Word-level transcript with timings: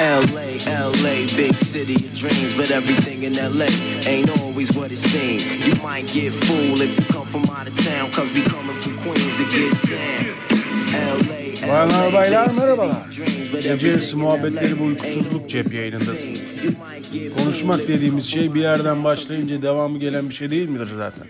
LA, 0.00 0.58
LA, 0.66 1.26
big 1.36 1.56
city 1.60 1.94
of 1.94 2.12
dreams, 2.14 2.56
but 2.56 2.70
everything 2.72 3.22
in 3.22 3.32
LA 3.34 3.66
ain't 4.08 4.28
always 4.40 4.76
what 4.76 4.90
it 4.90 4.98
seems. 4.98 5.46
You 5.48 5.74
might 5.82 6.06
get 6.12 6.32
fooled 6.32 6.80
if 6.80 6.98
you 6.98 7.04
come 7.06 7.26
from 7.26 7.44
out 7.56 7.68
of 7.68 7.76
town, 7.84 8.10
cause 8.10 8.32
we 8.32 8.42
coming 8.42 8.74
from 8.74 8.96
Queens, 8.98 9.38
it 9.40 9.50
gets 9.50 9.90
down. 9.90 10.24
LA, 10.94 11.68
Bayanlar 11.68 12.12
baylar 12.12 12.54
merhabalar. 12.54 12.96
Gece 13.62 13.88
yarısı 13.88 14.18
muhabbetleri 14.18 14.78
bu 14.78 14.84
uykusuzluk 14.84 15.50
cep 15.50 15.74
yayınındasın. 15.74 16.34
Konuşmak 17.38 17.88
dediğimiz 17.88 18.24
şey 18.24 18.54
bir 18.54 18.60
yerden 18.60 19.04
başlayınca 19.04 19.62
devamı 19.62 19.98
gelen 19.98 20.28
bir 20.28 20.34
şey 20.34 20.50
değil 20.50 20.68
midir 20.68 20.88
zaten? 20.96 21.26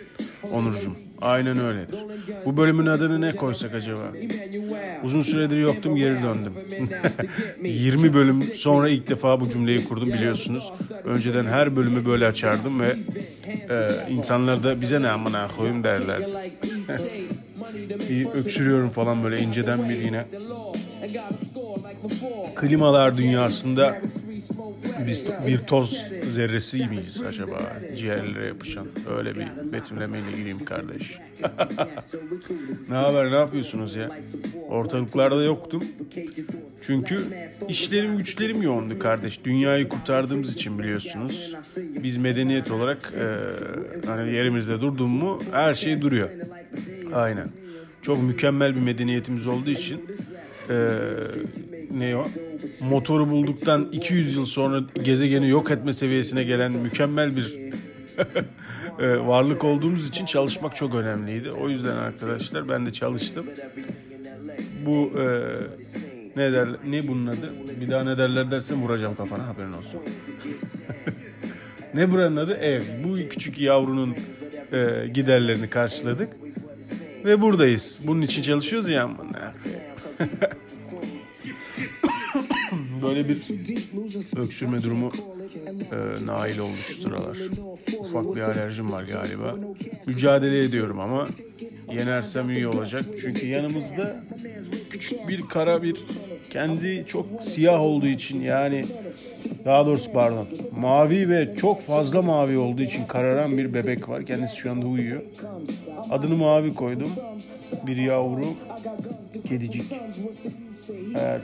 Onurcuğum. 0.53 0.97
Aynen 1.25 1.59
öyledir. 1.59 1.99
Bu 2.45 2.57
bölümün 2.57 2.87
adını 2.87 3.21
ne 3.21 3.37
koysak 3.37 3.75
acaba? 3.75 4.13
Uzun 5.03 5.23
süredir 5.23 5.57
yoktum 5.59 5.97
geri 5.97 6.23
döndüm. 6.23 6.53
20 7.65 8.15
bölüm 8.15 8.43
sonra 8.55 8.89
ilk 8.89 9.09
defa 9.09 9.41
bu 9.41 9.51
cümleyi 9.51 9.85
kurdum 9.85 10.09
biliyorsunuz. 10.09 10.73
Önceden 11.05 11.47
her 11.47 11.77
bölümü 11.77 12.07
böyle 12.07 12.27
açardım 12.27 12.81
ve 12.81 12.97
e, 13.71 13.89
insanlar 14.11 14.63
da 14.63 14.81
bize 14.81 15.03
ne 15.03 15.09
amına 15.09 15.49
koyayım 15.57 15.85
derlerdi. 15.85 16.33
bir 18.11 18.27
öksürüyorum 18.27 18.89
falan 18.89 19.25
böyle 19.25 19.41
inceden 19.41 19.89
bir 19.89 19.97
yine. 19.97 20.27
Klimalar 22.55 23.17
dünyasında 23.17 23.99
biz 25.07 25.25
bir 25.47 25.59
toz 25.59 26.05
zerresi 26.31 26.87
miyiz 26.87 27.23
acaba 27.23 27.59
ciğerlere 27.97 28.47
yapışan? 28.47 28.87
Öyle 29.17 29.35
bir 29.35 29.73
betimlemeyle 29.73 30.31
gireyim 30.31 30.65
kardeş. 30.65 31.19
ne 32.91 32.95
haber 32.97 33.31
ne 33.31 33.35
yapıyorsunuz 33.37 33.95
ya? 33.95 34.09
Ortalıklarda 34.69 35.43
yoktum. 35.43 35.85
Çünkü 36.83 37.25
işlerim 37.69 38.19
güçlerim 38.19 38.63
yoğundu 38.63 38.99
kardeş. 38.99 39.45
Dünyayı 39.45 39.89
kurtardığımız 39.89 40.53
için 40.53 40.79
biliyorsunuz. 40.79 41.55
Biz 41.77 42.19
medeniyet 42.19 42.71
olarak 42.71 43.13
e, 43.15 43.27
hani 44.07 44.35
yerimizde 44.35 44.81
durdum 44.81 45.11
mu 45.11 45.41
her 45.53 45.75
şey 45.75 46.01
duruyor. 46.01 46.31
Aynen. 47.13 47.49
Çok 48.03 48.23
mükemmel 48.23 48.77
bir 48.77 48.81
medeniyetimiz 48.81 49.47
olduğu 49.47 49.71
için 49.71 50.07
e, 50.71 50.77
ne 51.91 52.17
o? 52.17 52.27
Motoru 52.91 53.29
bulduktan 53.29 53.89
200 53.93 54.37
yıl 54.37 54.45
sonra 54.45 54.81
gezegeni 55.05 55.49
yok 55.49 55.71
etme 55.71 55.93
seviyesine 55.93 56.45
gelen 56.45 56.73
mükemmel 56.73 57.37
bir 57.37 57.57
e, 58.99 59.19
varlık 59.19 59.65
olduğumuz 59.65 60.09
için 60.09 60.27
çalışmak 60.27 60.77
çok 60.77 60.95
önemliydi. 60.95 61.51
O 61.51 61.69
yüzden 61.69 61.97
arkadaşlar 61.97 62.69
ben 62.69 62.87
de 62.87 62.93
çalıştım. 62.93 63.47
Bu 64.87 65.13
e, 65.19 65.25
ne 66.37 66.53
der 66.53 66.69
ne 66.87 67.09
bunun 67.09 67.27
adı? 67.27 67.53
Bir 67.81 67.91
daha 67.91 68.05
ne 68.05 68.19
derler 68.19 68.51
dersen 68.51 68.83
vuracağım 68.83 69.15
kafana 69.15 69.47
haberin 69.47 69.73
olsun. 69.73 70.01
ne 71.95 72.11
buranın 72.11 72.37
adı? 72.37 72.55
Ev. 72.55 72.83
Bu 73.05 73.15
küçük 73.31 73.61
yavrunun 73.61 74.15
e, 74.73 75.09
giderlerini 75.15 75.71
karşıladık. 75.71 76.29
Ve 77.25 77.41
buradayız. 77.43 78.01
Bunun 78.05 78.23
için 78.23 78.43
çalışıyoruz 78.43 78.89
ya. 78.89 79.11
Böyle 83.03 83.29
bir 83.29 83.39
öksürme 84.37 84.83
durumu 84.83 85.09
e, 85.93 86.27
nail 86.27 86.59
oldu 86.59 86.77
şu 86.87 86.95
sıralar. 86.95 87.39
Ufak 87.99 88.37
bir 88.37 88.41
alerjim 88.41 88.93
var 88.93 89.03
galiba. 89.03 89.57
Mücadele 90.07 90.65
ediyorum 90.65 91.01
ama 91.01 91.29
yenersem 91.93 92.51
iyi 92.51 92.69
olacak. 92.69 93.05
Çünkü 93.21 93.49
yanımızda 93.49 94.25
küçük 94.91 95.29
bir 95.29 95.43
kara 95.43 95.83
bir 95.83 95.97
kendi 96.51 97.05
çok 97.07 97.27
siyah 97.43 97.81
olduğu 97.81 98.07
için 98.07 98.41
yani 98.41 98.85
daha 99.65 99.87
doğrusu 99.87 100.13
pardon 100.13 100.49
mavi 100.81 101.29
ve 101.29 101.57
çok 101.57 101.83
fazla 101.83 102.23
mavi 102.23 102.59
olduğu 102.59 102.83
için 102.83 103.07
kararan 103.07 103.59
bir 103.59 103.75
bebek 103.75 104.09
var. 104.09 104.27
Kendisi 104.27 104.57
şu 104.57 104.71
anda 104.71 104.87
uyuyor. 104.87 105.23
Adını 106.11 106.37
mavi 106.37 106.75
koydum. 106.75 107.11
Bir 107.87 107.97
yavru 107.97 108.45
kedicik. 109.45 109.85
Eğer 111.17 111.41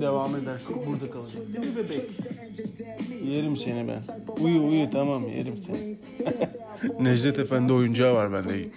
devam 0.00 0.36
eder 0.36 0.60
burada 0.86 1.10
kalacak. 1.10 1.42
Değil 1.54 1.66
mi 1.66 1.76
bebek? 1.76 2.10
Yerim 3.24 3.56
seni 3.56 3.88
ben. 3.88 4.02
Uyu 4.44 4.66
uyu 4.66 4.90
tamam 4.90 5.28
yerim 5.28 5.58
seni. 5.58 5.96
Necdet 7.00 7.38
Efendi 7.38 7.72
oyuncağı 7.72 8.14
var 8.14 8.32
bende. 8.32 8.68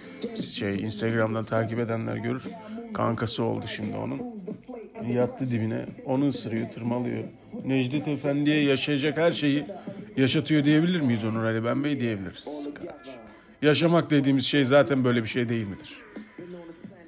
Şey 0.42 0.82
Instagram'dan 0.82 1.44
takip 1.44 1.78
edenler 1.78 2.16
görür. 2.16 2.44
Kankası 2.94 3.44
oldu 3.44 3.64
şimdi 3.68 3.96
onun. 3.96 4.20
Yattı 5.12 5.50
dibine. 5.50 5.86
Onu 6.06 6.28
ısırıyor, 6.28 6.70
tırmalıyor. 6.70 7.24
Necdet 7.64 8.08
Efendi'ye 8.08 8.62
yaşayacak 8.62 9.18
her 9.18 9.32
şeyi 9.32 9.64
yaşatıyor 10.16 10.64
diyebilir 10.64 11.00
miyiz 11.00 11.24
Onur 11.24 11.44
Ali 11.44 11.64
Ben 11.64 11.84
Bey 11.84 12.00
diyebiliriz. 12.00 12.44
Kardeşim. 12.74 13.29
Yaşamak 13.62 14.10
dediğimiz 14.10 14.44
şey 14.46 14.64
zaten 14.64 15.04
böyle 15.04 15.22
bir 15.22 15.28
şey 15.28 15.48
değil 15.48 15.66
midir? 15.66 15.94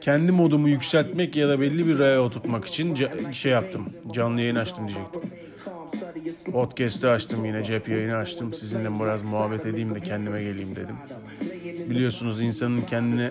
Kendi 0.01 0.33
modumu 0.33 0.69
yükseltmek 0.69 1.37
ya 1.37 1.49
da 1.49 1.61
belli 1.61 1.87
bir 1.87 1.99
raya 1.99 2.23
oturtmak 2.23 2.65
için 2.65 2.97
şey 3.33 3.53
yaptım. 3.53 3.87
Canlı 4.13 4.41
yayın 4.41 4.57
açtım 4.57 4.89
diyecektim. 4.89 5.21
Podcast'ı 6.53 7.11
açtım 7.11 7.45
yine 7.45 7.65
cep 7.65 7.89
yayını 7.89 8.17
açtım. 8.17 8.55
Sizinle 8.55 9.01
biraz 9.01 9.23
muhabbet 9.23 9.67
edeyim 9.67 9.95
de 9.95 10.01
kendime 10.01 10.43
geleyim 10.43 10.77
dedim. 10.77 10.97
Biliyorsunuz 11.91 12.43
insanın 12.43 12.81
kendine 12.81 13.31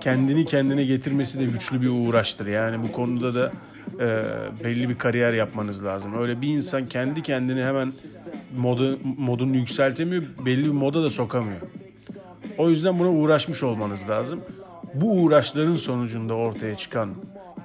kendini 0.00 0.44
kendine 0.44 0.84
getirmesi 0.84 1.38
de 1.40 1.44
güçlü 1.44 1.82
bir 1.82 1.88
uğraştır. 1.88 2.46
Yani 2.46 2.82
bu 2.82 2.92
konuda 2.92 3.34
da 3.34 3.52
e, 4.00 4.22
belli 4.64 4.88
bir 4.88 4.98
kariyer 4.98 5.32
yapmanız 5.32 5.84
lazım. 5.84 6.18
Öyle 6.18 6.40
bir 6.40 6.48
insan 6.48 6.86
kendi 6.86 7.22
kendini 7.22 7.62
hemen 7.62 7.92
modu, 8.56 8.98
modunu 9.18 9.56
yükseltemiyor. 9.56 10.22
Belli 10.46 10.64
bir 10.64 10.70
moda 10.70 11.02
da 11.02 11.10
sokamıyor. 11.10 11.60
O 12.58 12.70
yüzden 12.70 12.98
buna 12.98 13.10
uğraşmış 13.10 13.62
olmanız 13.62 14.08
lazım. 14.08 14.40
Bu 14.94 15.12
uğraşların 15.12 15.72
sonucunda 15.72 16.34
ortaya 16.34 16.76
çıkan 16.76 17.14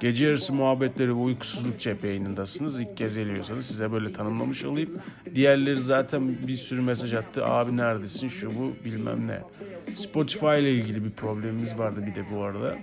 Gece 0.00 0.26
yarısı 0.26 0.52
muhabbetleri 0.52 1.08
ve 1.08 1.12
uykusuzluk 1.12 1.80
cep 1.80 2.04
yayınındasınız. 2.04 2.80
İlk 2.80 2.96
kez 2.96 3.16
geliyorsanız 3.16 3.66
size 3.66 3.92
böyle 3.92 4.12
tanımlamış 4.12 4.64
olayım. 4.64 4.90
Diğerleri 5.34 5.80
zaten 5.80 6.36
bir 6.48 6.56
sürü 6.56 6.80
mesaj 6.80 7.14
attı. 7.14 7.44
Abi 7.44 7.76
neredesin 7.76 8.28
şu 8.28 8.50
bu 8.58 8.84
bilmem 8.84 9.26
ne. 9.26 9.40
Spotify 9.94 10.46
ile 10.46 10.72
ilgili 10.72 11.04
bir 11.04 11.10
problemimiz 11.10 11.78
vardı 11.78 12.04
bir 12.06 12.14
de 12.14 12.24
bu 12.34 12.42
arada. 12.42 12.78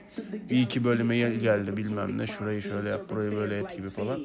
Bir 0.50 0.60
iki 0.60 0.84
bölüme 0.84 1.18
geldi 1.18 1.78
bilmem 1.78 2.18
ne. 2.18 2.28
Şurayı 2.28 2.62
şöyle 2.62 2.90
yap 2.90 3.02
burayı 3.10 3.32
böyle 3.32 3.58
et 3.58 3.78
gibi 3.78 3.90
falan. 3.90 4.20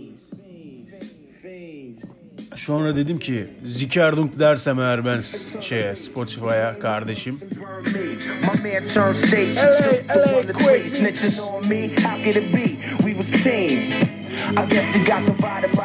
Sonra 2.57 2.97
dedim 2.97 3.19
ki 3.19 3.49
Zikerdunk 3.65 4.39
dersem 4.39 4.81
eğer 4.81 5.05
ben 5.05 5.21
şeye 5.61 5.97
Spotify'a 5.97 6.79
kardeşim. 6.79 7.41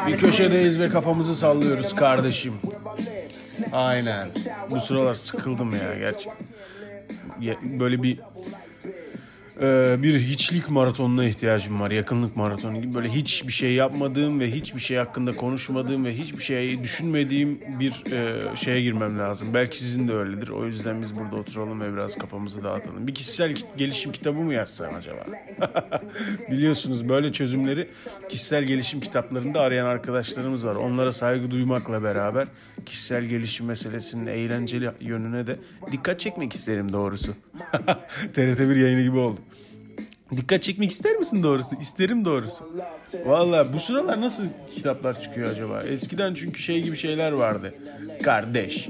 Bir 0.06 0.18
köşedeyiz 0.18 0.80
ve 0.80 0.88
kafamızı 0.88 1.36
sallıyoruz 1.36 1.94
kardeşim. 1.94 2.54
Aynen. 3.72 4.28
Bu 4.70 4.80
sıralar 4.80 5.14
sıkıldım 5.14 5.72
ya 5.72 5.98
gerçekten. 5.98 6.46
Böyle 7.80 8.02
bir 8.02 8.18
bir 10.02 10.20
hiçlik 10.20 10.70
maratonuna 10.70 11.24
ihtiyacım 11.24 11.80
var. 11.80 11.90
Yakınlık 11.90 12.36
maratonu 12.36 12.82
gibi. 12.82 12.94
Böyle 12.94 13.08
hiçbir 13.08 13.52
şey 13.52 13.72
yapmadığım 13.72 14.40
ve 14.40 14.50
hiçbir 14.50 14.80
şey 14.80 14.96
hakkında 14.96 15.36
konuşmadığım 15.36 16.04
ve 16.04 16.14
hiçbir 16.14 16.42
şey 16.42 16.82
düşünmediğim 16.82 17.60
bir 17.80 18.12
e, 18.12 18.40
şeye 18.56 18.82
girmem 18.82 19.18
lazım. 19.18 19.54
Belki 19.54 19.78
sizin 19.78 20.08
de 20.08 20.12
öyledir. 20.12 20.48
O 20.48 20.66
yüzden 20.66 21.02
biz 21.02 21.18
burada 21.18 21.36
oturalım 21.36 21.80
ve 21.80 21.92
biraz 21.92 22.18
kafamızı 22.18 22.64
dağıtalım. 22.64 23.06
Bir 23.06 23.14
kişisel 23.14 23.54
gelişim 23.76 24.12
kitabı 24.12 24.38
mı 24.38 24.54
yazsam 24.54 24.94
acaba? 24.94 25.24
Biliyorsunuz 26.50 27.08
böyle 27.08 27.32
çözümleri 27.32 27.88
kişisel 28.28 28.64
gelişim 28.64 29.00
kitaplarında 29.00 29.60
arayan 29.60 29.86
arkadaşlarımız 29.86 30.66
var. 30.66 30.74
Onlara 30.74 31.12
saygı 31.12 31.50
duymakla 31.50 32.02
beraber 32.02 32.48
kişisel 32.86 33.24
gelişim 33.24 33.66
meselesinin 33.66 34.26
eğlenceli 34.26 34.90
yönüne 35.00 35.46
de 35.46 35.56
dikkat 35.92 36.20
çekmek 36.20 36.52
isterim 36.52 36.92
doğrusu. 36.92 37.34
TRT1 38.34 38.78
yayını 38.78 39.02
gibi 39.02 39.18
oldu. 39.18 39.40
Dikkat 40.36 40.62
çekmek 40.62 40.90
ister 40.90 41.16
misin 41.16 41.42
doğrusu? 41.42 41.74
İsterim 41.80 42.24
doğrusu. 42.24 42.64
Valla 43.24 43.72
bu 43.72 43.78
sıralar 43.78 44.20
nasıl 44.20 44.44
kitaplar 44.76 45.22
çıkıyor 45.22 45.50
acaba? 45.50 45.80
Eskiden 45.80 46.34
çünkü 46.34 46.60
şey 46.60 46.82
gibi 46.82 46.96
şeyler 46.96 47.32
vardı. 47.32 47.74
Kardeş. 48.22 48.88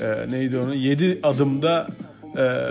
Ee, 0.00 0.26
neydi 0.30 0.58
onu? 0.58 0.74
Yedi 0.74 1.20
adımda 1.22 1.86
e, 2.38 2.66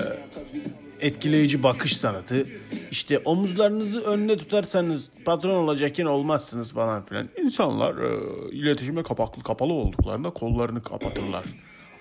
etkileyici 1.02 1.64
bakış 1.64 1.98
sanatı. 1.98 2.46
İşte 2.92 3.20
omuzlarınızı 3.20 4.02
önüne 4.02 4.38
tutarsanız 4.38 5.12
patron 5.26 5.56
olacakken 5.56 6.06
olmazsınız 6.06 6.74
falan 6.74 7.06
filan. 7.06 7.30
İnsanlar 7.44 7.96
e, 7.98 8.20
iletişime 8.52 9.04
kapaklı 9.04 9.44
kapalı 9.44 9.74
olduklarında 9.74 10.30
kollarını 10.30 10.84
kapatırlar. 10.84 11.44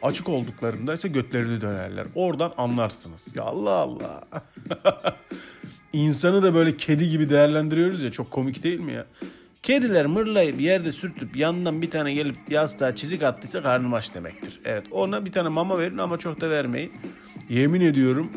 Açık 0.03 0.29
olduklarında 0.29 0.95
ise 0.95 1.09
götlerini 1.09 1.61
dönerler. 1.61 2.07
Oradan 2.15 2.53
anlarsınız. 2.57 3.37
Ya 3.37 3.43
Allah 3.43 3.71
Allah. 3.71 4.25
İnsanı 5.93 6.43
da 6.43 6.55
böyle 6.55 6.77
kedi 6.77 7.09
gibi 7.09 7.31
değerlendiriyoruz 7.31 8.03
ya 8.03 8.11
çok 8.11 8.31
komik 8.31 8.63
değil 8.63 8.81
mi 8.81 8.93
ya? 8.93 9.07
Kediler 9.63 10.07
mırlayıp 10.07 10.61
yerde 10.61 10.93
sürtüp 10.93 11.37
yanından 11.37 11.83
bir 11.83 11.91
tane 11.91 12.15
gelip 12.15 12.37
yastığa 12.51 12.95
çizik 12.95 13.23
attıysa 13.23 13.63
karnım 13.63 13.95
aç 13.95 14.15
demektir. 14.15 14.61
Evet 14.65 14.85
ona 14.91 15.25
bir 15.25 15.33
tane 15.33 15.49
mama 15.49 15.79
verin 15.79 15.99
ama 15.99 16.19
çok 16.19 16.41
da 16.41 16.51
vermeyin. 16.51 16.93
Yemin 17.49 17.81
ediyorum 17.81 18.31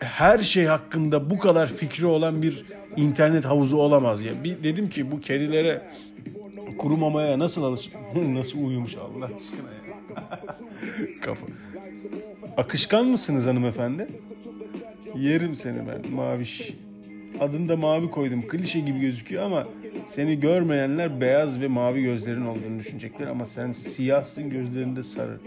her 0.00 0.38
şey 0.38 0.64
hakkında 0.64 1.30
bu 1.30 1.38
kadar 1.38 1.66
fikri 1.66 2.06
olan 2.06 2.42
bir 2.42 2.64
internet 2.96 3.44
havuzu 3.44 3.76
olamaz 3.76 4.24
ya. 4.24 4.44
Bir 4.44 4.62
dedim 4.62 4.88
ki 4.90 5.10
bu 5.10 5.20
kedilere 5.20 5.82
kuru 6.78 6.96
mamaya 6.96 7.38
nasıl 7.38 7.64
alış 7.64 7.88
nasıl 8.14 8.66
uyumuş 8.66 8.96
Allah 8.96 9.24
aşkına 9.24 9.70
ya. 9.72 10.40
Kafa. 11.20 11.46
Akışkan 12.56 13.06
mısınız 13.06 13.46
hanımefendi? 13.46 14.08
Yerim 15.16 15.54
seni 15.54 15.78
ben 15.78 16.12
maviş. 16.12 16.72
Adını 17.40 17.68
da 17.68 17.76
mavi 17.76 18.10
koydum. 18.10 18.48
Klişe 18.48 18.80
gibi 18.80 19.00
gözüküyor 19.00 19.42
ama 19.42 19.64
seni 20.08 20.40
görmeyenler 20.40 21.20
beyaz 21.20 21.60
ve 21.60 21.68
mavi 21.68 22.02
gözlerin 22.02 22.44
olduğunu 22.46 22.78
düşünecekler 22.78 23.26
ama 23.26 23.46
sen 23.46 23.72
siyahsın 23.72 24.50
gözlerinde 24.50 25.02
sarı. 25.02 25.38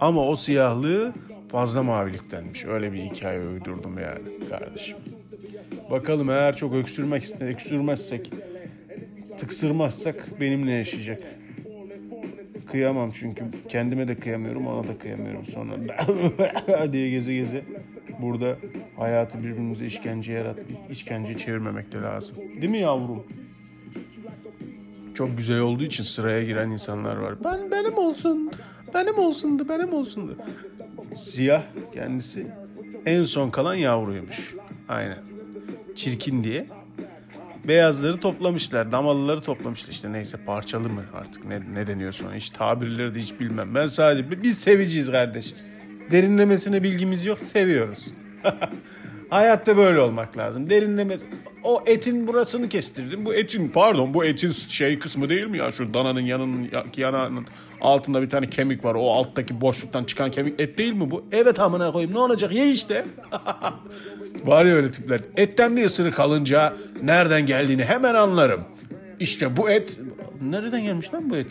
Ama 0.00 0.28
o 0.28 0.36
siyahlığı 0.36 1.12
fazla 1.48 1.82
maviliktenmiş. 1.82 2.64
Öyle 2.64 2.92
bir 2.92 2.98
hikaye 2.98 3.40
uydurdum 3.40 3.98
yani 3.98 4.48
kardeşim. 4.50 4.96
Bakalım 5.90 6.30
eğer 6.30 6.56
çok 6.56 6.74
öksürmek 6.74 7.24
öksürmezsek, 7.40 8.32
tıksırmazsak 9.38 10.40
benimle 10.40 10.72
yaşayacak. 10.72 11.22
Kıyamam 12.70 13.10
çünkü 13.10 13.44
kendime 13.68 14.08
de 14.08 14.14
kıyamıyorum, 14.14 14.66
ona 14.66 14.88
da 14.88 14.98
kıyamıyorum 14.98 15.44
sonra 15.44 15.72
diye 16.92 17.10
geze 17.10 17.34
geze 17.34 17.64
burada 18.20 18.56
hayatı 18.96 19.38
birbirimize 19.38 19.86
işkence 19.86 20.32
yarat, 20.32 20.58
işkence 20.90 21.38
çevirmemek 21.38 21.92
de 21.92 21.98
lazım. 21.98 22.36
Değil 22.36 22.70
mi 22.70 22.78
yavrum? 22.78 23.26
Çok 25.14 25.36
güzel 25.36 25.58
olduğu 25.58 25.84
için 25.84 26.04
sıraya 26.04 26.44
giren 26.44 26.70
insanlar 26.70 27.16
var. 27.16 27.34
Ben 27.44 27.70
benim 27.70 27.98
olsun, 27.98 28.52
benim 28.94 29.18
olsundu, 29.18 29.68
benim 29.68 29.92
olsundu. 29.92 30.36
Siyah 31.14 31.62
kendisi 31.94 32.46
en 33.06 33.24
son 33.24 33.50
kalan 33.50 33.74
yavruymuş. 33.74 34.54
Aynen. 34.88 35.18
Çirkin 35.96 36.44
diye. 36.44 36.66
Beyazları 37.68 38.20
toplamışlar. 38.20 38.92
Damalıları 38.92 39.40
toplamışlar. 39.40 39.90
İşte 39.92 40.12
neyse 40.12 40.38
parçalı 40.46 40.88
mı 40.88 41.02
artık 41.14 41.44
ne, 41.44 41.60
ne 41.74 41.86
deniyor 41.86 42.12
sonra. 42.12 42.34
Hiç 42.34 42.50
tabirleri 42.50 43.14
de 43.14 43.20
hiç 43.20 43.40
bilmem. 43.40 43.74
Ben 43.74 43.86
sadece 43.86 44.42
biz 44.42 44.58
seviciyiz 44.58 45.10
kardeş. 45.10 45.54
Derinlemesine 46.10 46.82
bilgimiz 46.82 47.24
yok. 47.24 47.40
Seviyoruz. 47.40 48.06
Hayatta 49.30 49.76
böyle 49.76 50.00
olmak 50.00 50.36
lazım. 50.36 50.70
Derinlemesi. 50.70 51.26
O 51.64 51.82
etin 51.86 52.26
burasını 52.26 52.68
kestirdim. 52.68 53.24
Bu 53.24 53.34
etin 53.34 53.68
pardon 53.68 54.14
bu 54.14 54.24
etin 54.24 54.52
şey 54.52 54.98
kısmı 54.98 55.28
değil 55.28 55.46
mi 55.46 55.58
ya? 55.58 55.70
Şu 55.70 55.94
dananın 55.94 56.20
yanının 56.20 56.68
yanağının 56.96 57.46
altında 57.80 58.22
bir 58.22 58.30
tane 58.30 58.50
kemik 58.50 58.84
var. 58.84 58.94
O 58.94 59.12
alttaki 59.12 59.60
boşluktan 59.60 60.04
çıkan 60.04 60.30
kemik 60.30 60.60
et 60.60 60.78
değil 60.78 60.92
mi 60.92 61.10
bu? 61.10 61.24
Evet 61.32 61.60
amına 61.60 61.92
koyayım 61.92 62.14
ne 62.14 62.18
olacak 62.18 62.54
ye 62.54 62.70
işte. 62.70 63.04
var 64.44 64.64
ya 64.64 64.74
öyle 64.74 64.90
tipler. 64.90 65.20
Etten 65.36 65.76
bir 65.76 65.84
ısırık 65.84 66.14
kalınca 66.14 66.76
nereden 67.02 67.46
geldiğini 67.46 67.84
hemen 67.84 68.14
anlarım. 68.14 68.64
İşte 69.20 69.56
bu 69.56 69.70
et 69.70 69.90
nereden 70.40 70.82
gelmiş 70.82 71.14
lan 71.14 71.30
bu 71.30 71.36
et? 71.36 71.46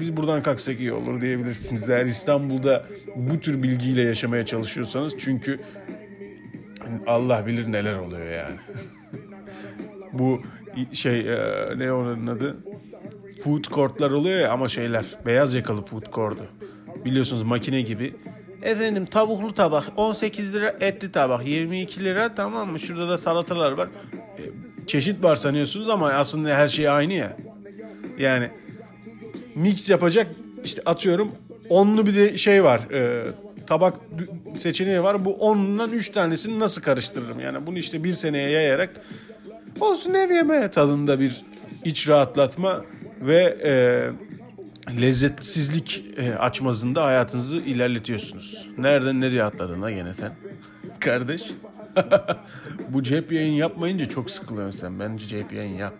Biz 0.00 0.16
buradan 0.16 0.42
kalksak 0.42 0.80
iyi 0.80 0.92
olur 0.92 1.20
diyebilirsiniz. 1.20 1.90
Eğer 1.90 2.06
İstanbul'da 2.06 2.84
bu 3.16 3.40
tür 3.40 3.62
bilgiyle 3.62 4.02
yaşamaya 4.02 4.46
çalışıyorsanız 4.46 5.14
çünkü 5.18 5.60
Allah 7.06 7.46
bilir 7.46 7.72
neler 7.72 7.94
oluyor 7.94 8.26
yani. 8.26 8.56
bu 10.12 10.40
şey 10.92 11.26
ne 11.76 11.92
onun 11.92 12.26
adı? 12.26 12.56
Food 13.44 13.64
court'lar 13.64 14.10
oluyor 14.10 14.40
ya 14.40 14.52
ama 14.52 14.68
şeyler 14.68 15.04
beyaz 15.26 15.54
yakalı 15.54 15.86
food 15.86 16.12
court'u. 16.12 16.46
Biliyorsunuz 17.04 17.42
makine 17.42 17.80
gibi. 17.82 18.14
Efendim 18.62 19.06
tavuklu 19.06 19.54
tabak 19.54 19.84
18 19.96 20.54
lira 20.54 20.74
etli 20.80 21.12
tabak 21.12 21.46
22 21.46 22.04
lira 22.04 22.34
tamam 22.34 22.70
mı? 22.70 22.80
Şurada 22.80 23.08
da 23.08 23.18
salatalar 23.18 23.72
var. 23.72 23.88
E, 24.38 24.42
çeşit 24.86 25.24
var 25.24 25.36
sanıyorsunuz 25.36 25.88
ama 25.88 26.08
aslında 26.08 26.48
her 26.48 26.68
şey 26.68 26.88
aynı 26.88 27.12
ya. 27.12 27.36
Yani 28.18 28.50
mix 29.58 29.90
yapacak 29.90 30.26
işte 30.64 30.82
atıyorum 30.86 31.32
onlu 31.68 32.06
bir 32.06 32.16
de 32.16 32.38
şey 32.38 32.64
var. 32.64 32.80
E, 32.92 33.24
tabak 33.66 33.94
seçeneği 34.58 35.02
var. 35.02 35.24
Bu 35.24 35.34
onundan 35.34 35.92
üç 35.92 36.10
tanesini 36.10 36.58
nasıl 36.58 36.82
karıştırırım? 36.82 37.40
Yani 37.40 37.66
bunu 37.66 37.78
işte 37.78 38.04
bir 38.04 38.12
seneye 38.12 38.50
yayarak 38.50 38.90
olsun 39.80 40.14
ev 40.14 40.30
yemeği 40.30 40.68
tadında 40.68 41.20
bir 41.20 41.42
iç 41.84 42.08
rahatlatma 42.08 42.84
ve 43.20 43.58
e, 43.64 43.72
lezzetsizlik 45.00 46.04
e, 46.16 46.34
açmazında 46.34 47.04
hayatınızı 47.04 47.56
ilerletiyorsunuz. 47.56 48.68
Nereden 48.78 49.20
nereye 49.20 49.44
atladın 49.44 49.82
ha 49.82 49.90
gene 49.90 50.14
sen? 50.14 50.32
Kardeş. 51.00 51.42
Bu 52.88 53.02
cep 53.02 53.32
yayın 53.32 53.52
yapmayınca 53.52 54.06
çok 54.06 54.30
sıkılıyorsun 54.30 54.80
sen. 54.80 55.00
Bence 55.00 55.26
cep 55.26 55.52
yayın 55.52 55.74
yap. 55.74 55.94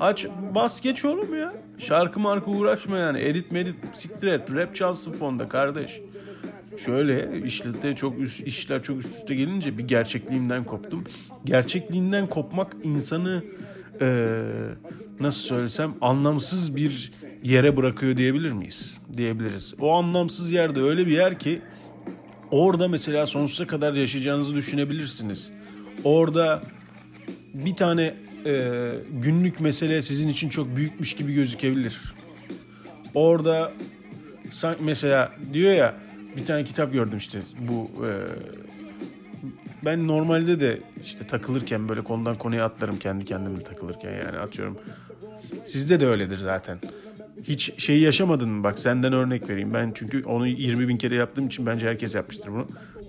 Aç 0.00 0.26
bas 0.54 0.80
geç 0.80 1.04
oğlum 1.04 1.38
ya. 1.38 1.52
Şarkı 1.78 2.20
marka 2.20 2.50
uğraşma 2.50 2.98
yani. 2.98 3.20
Edit 3.20 3.52
medit 3.52 3.74
siktir 3.94 4.28
et. 4.28 4.54
Rap 4.54 4.74
çalsın 4.74 5.12
fonda 5.12 5.48
kardeş. 5.48 6.00
Şöyle 6.84 7.40
işlette 7.46 7.94
çok 7.94 8.18
üst, 8.18 8.40
işler 8.40 8.82
çok 8.82 9.00
üst 9.00 9.16
üste 9.16 9.34
gelince 9.34 9.78
bir 9.78 9.88
gerçekliğimden 9.88 10.64
koptum. 10.64 11.04
Gerçekliğinden 11.44 12.26
kopmak 12.26 12.76
insanı 12.82 13.44
e, 14.00 14.36
nasıl 15.20 15.40
söylesem 15.40 15.92
anlamsız 16.00 16.76
bir 16.76 17.12
yere 17.42 17.76
bırakıyor 17.76 18.16
diyebilir 18.16 18.52
miyiz? 18.52 18.98
Diyebiliriz. 19.16 19.74
O 19.80 19.92
anlamsız 19.92 20.52
yerde 20.52 20.82
öyle 20.82 21.06
bir 21.06 21.12
yer 21.12 21.38
ki 21.38 21.62
orada 22.50 22.88
mesela 22.88 23.26
sonsuza 23.26 23.66
kadar 23.66 23.92
yaşayacağınızı 23.92 24.54
düşünebilirsiniz. 24.54 25.52
Orada 26.04 26.62
bir 27.54 27.76
tane 27.76 28.14
e, 28.46 28.92
günlük 29.22 29.60
mesele 29.60 30.02
sizin 30.02 30.28
için 30.28 30.48
çok 30.48 30.76
büyükmüş 30.76 31.14
gibi 31.14 31.34
gözükebilir. 31.34 32.14
Orada 33.14 33.72
mesela 34.80 35.32
diyor 35.52 35.72
ya 35.72 35.94
bir 36.36 36.46
tane 36.46 36.64
kitap 36.64 36.92
gördüm 36.92 37.18
işte 37.18 37.38
bu 37.58 37.90
e, 38.06 38.10
ben 39.84 40.08
normalde 40.08 40.60
de 40.60 40.80
işte 41.04 41.26
takılırken 41.26 41.88
böyle 41.88 42.04
konudan 42.04 42.38
konuya 42.38 42.64
atlarım 42.64 42.98
kendi 42.98 43.24
kendime 43.24 43.62
takılırken 43.62 44.10
yani 44.10 44.38
atıyorum. 44.38 44.78
Sizde 45.64 46.00
de 46.00 46.06
öyledir 46.06 46.38
zaten. 46.38 46.78
Hiç 47.42 47.72
şeyi 47.82 48.00
yaşamadın 48.00 48.48
mı? 48.48 48.64
Bak 48.64 48.78
senden 48.78 49.12
örnek 49.12 49.48
vereyim. 49.48 49.74
Ben 49.74 49.92
çünkü 49.94 50.24
onu 50.24 50.46
20 50.46 50.88
bin 50.88 50.96
kere 50.96 51.14
yaptığım 51.14 51.46
için 51.46 51.66
bence 51.66 51.86
herkes 51.86 52.14
yapmıştır 52.14 52.52
bunu. 52.52 52.66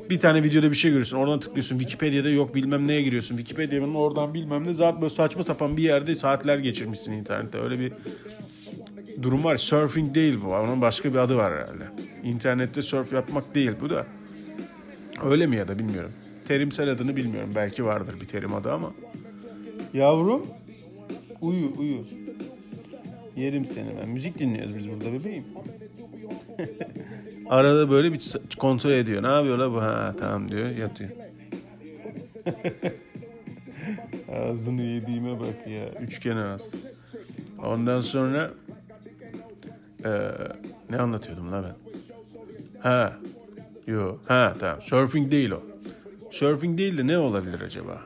Bir 0.09 0.19
tane 0.19 0.43
videoda 0.43 0.69
bir 0.71 0.75
şey 0.75 0.91
görüyorsun. 0.91 1.17
Oradan 1.17 1.39
tıklıyorsun. 1.39 1.77
Wikipedia'da 1.77 2.29
yok 2.29 2.55
bilmem 2.55 2.87
neye 2.87 3.01
giriyorsun. 3.01 3.37
Wikipedia'nın 3.37 3.95
oradan 3.95 4.33
bilmem 4.33 4.63
ne. 4.67 4.73
Zaten 4.73 5.01
böyle 5.01 5.13
saçma 5.13 5.43
sapan 5.43 5.77
bir 5.77 5.83
yerde 5.83 6.15
saatler 6.15 6.57
geçirmişsin 6.57 7.11
internette. 7.11 7.59
Öyle 7.59 7.79
bir 7.79 7.93
durum 9.21 9.43
var. 9.43 9.57
Surfing 9.57 10.15
değil 10.15 10.37
bu. 10.45 10.47
Onun 10.47 10.81
başka 10.81 11.13
bir 11.13 11.17
adı 11.19 11.37
var 11.37 11.53
herhalde. 11.53 11.83
İnternette 12.23 12.81
surf 12.81 13.13
yapmak 13.13 13.55
değil 13.55 13.71
bu 13.81 13.89
da. 13.89 14.05
Öyle 15.23 15.47
mi 15.47 15.55
ya 15.55 15.67
da 15.67 15.79
bilmiyorum. 15.79 16.11
Terimsel 16.47 16.89
adını 16.89 17.15
bilmiyorum. 17.15 17.49
Belki 17.55 17.85
vardır 17.85 18.15
bir 18.21 18.25
terim 18.25 18.53
adı 18.53 18.71
ama. 18.71 18.93
Yavrum 19.93 20.45
uyu 21.41 21.73
uyu. 21.77 22.01
Yerim 23.35 23.65
seni 23.65 23.87
ben. 24.01 24.09
Müzik 24.09 24.39
dinliyoruz 24.39 24.77
biz 24.77 24.89
burada 24.89 25.13
bebeğim. 25.13 25.43
Arada 27.51 27.89
böyle 27.89 28.13
bir 28.13 28.37
kontrol 28.57 28.91
ediyor. 28.91 29.23
Ne 29.23 29.27
yapıyor 29.27 29.57
la 29.57 29.71
bu? 29.71 29.81
Ha 29.81 30.15
tamam 30.19 30.51
diyor 30.51 30.69
yatıyor. 30.69 31.09
Ağzını 34.35 34.81
yediğime 34.81 35.39
bak 35.39 35.67
ya. 35.67 35.89
Üçgen 36.01 36.37
ağız. 36.37 36.71
Ondan 37.63 38.01
sonra 38.01 38.51
ee, 40.05 40.31
ne 40.89 40.97
anlatıyordum 40.97 41.51
la 41.51 41.63
ben? 41.63 41.75
Ha. 42.79 43.17
Yo. 43.87 44.17
Ha 44.27 44.55
tamam. 44.59 44.81
Surfing 44.81 45.31
değil 45.31 45.51
o. 45.51 45.63
Surfing 46.31 46.77
değil 46.77 46.97
de 46.97 47.07
ne 47.07 47.17
olabilir 47.17 47.61
acaba? 47.61 48.01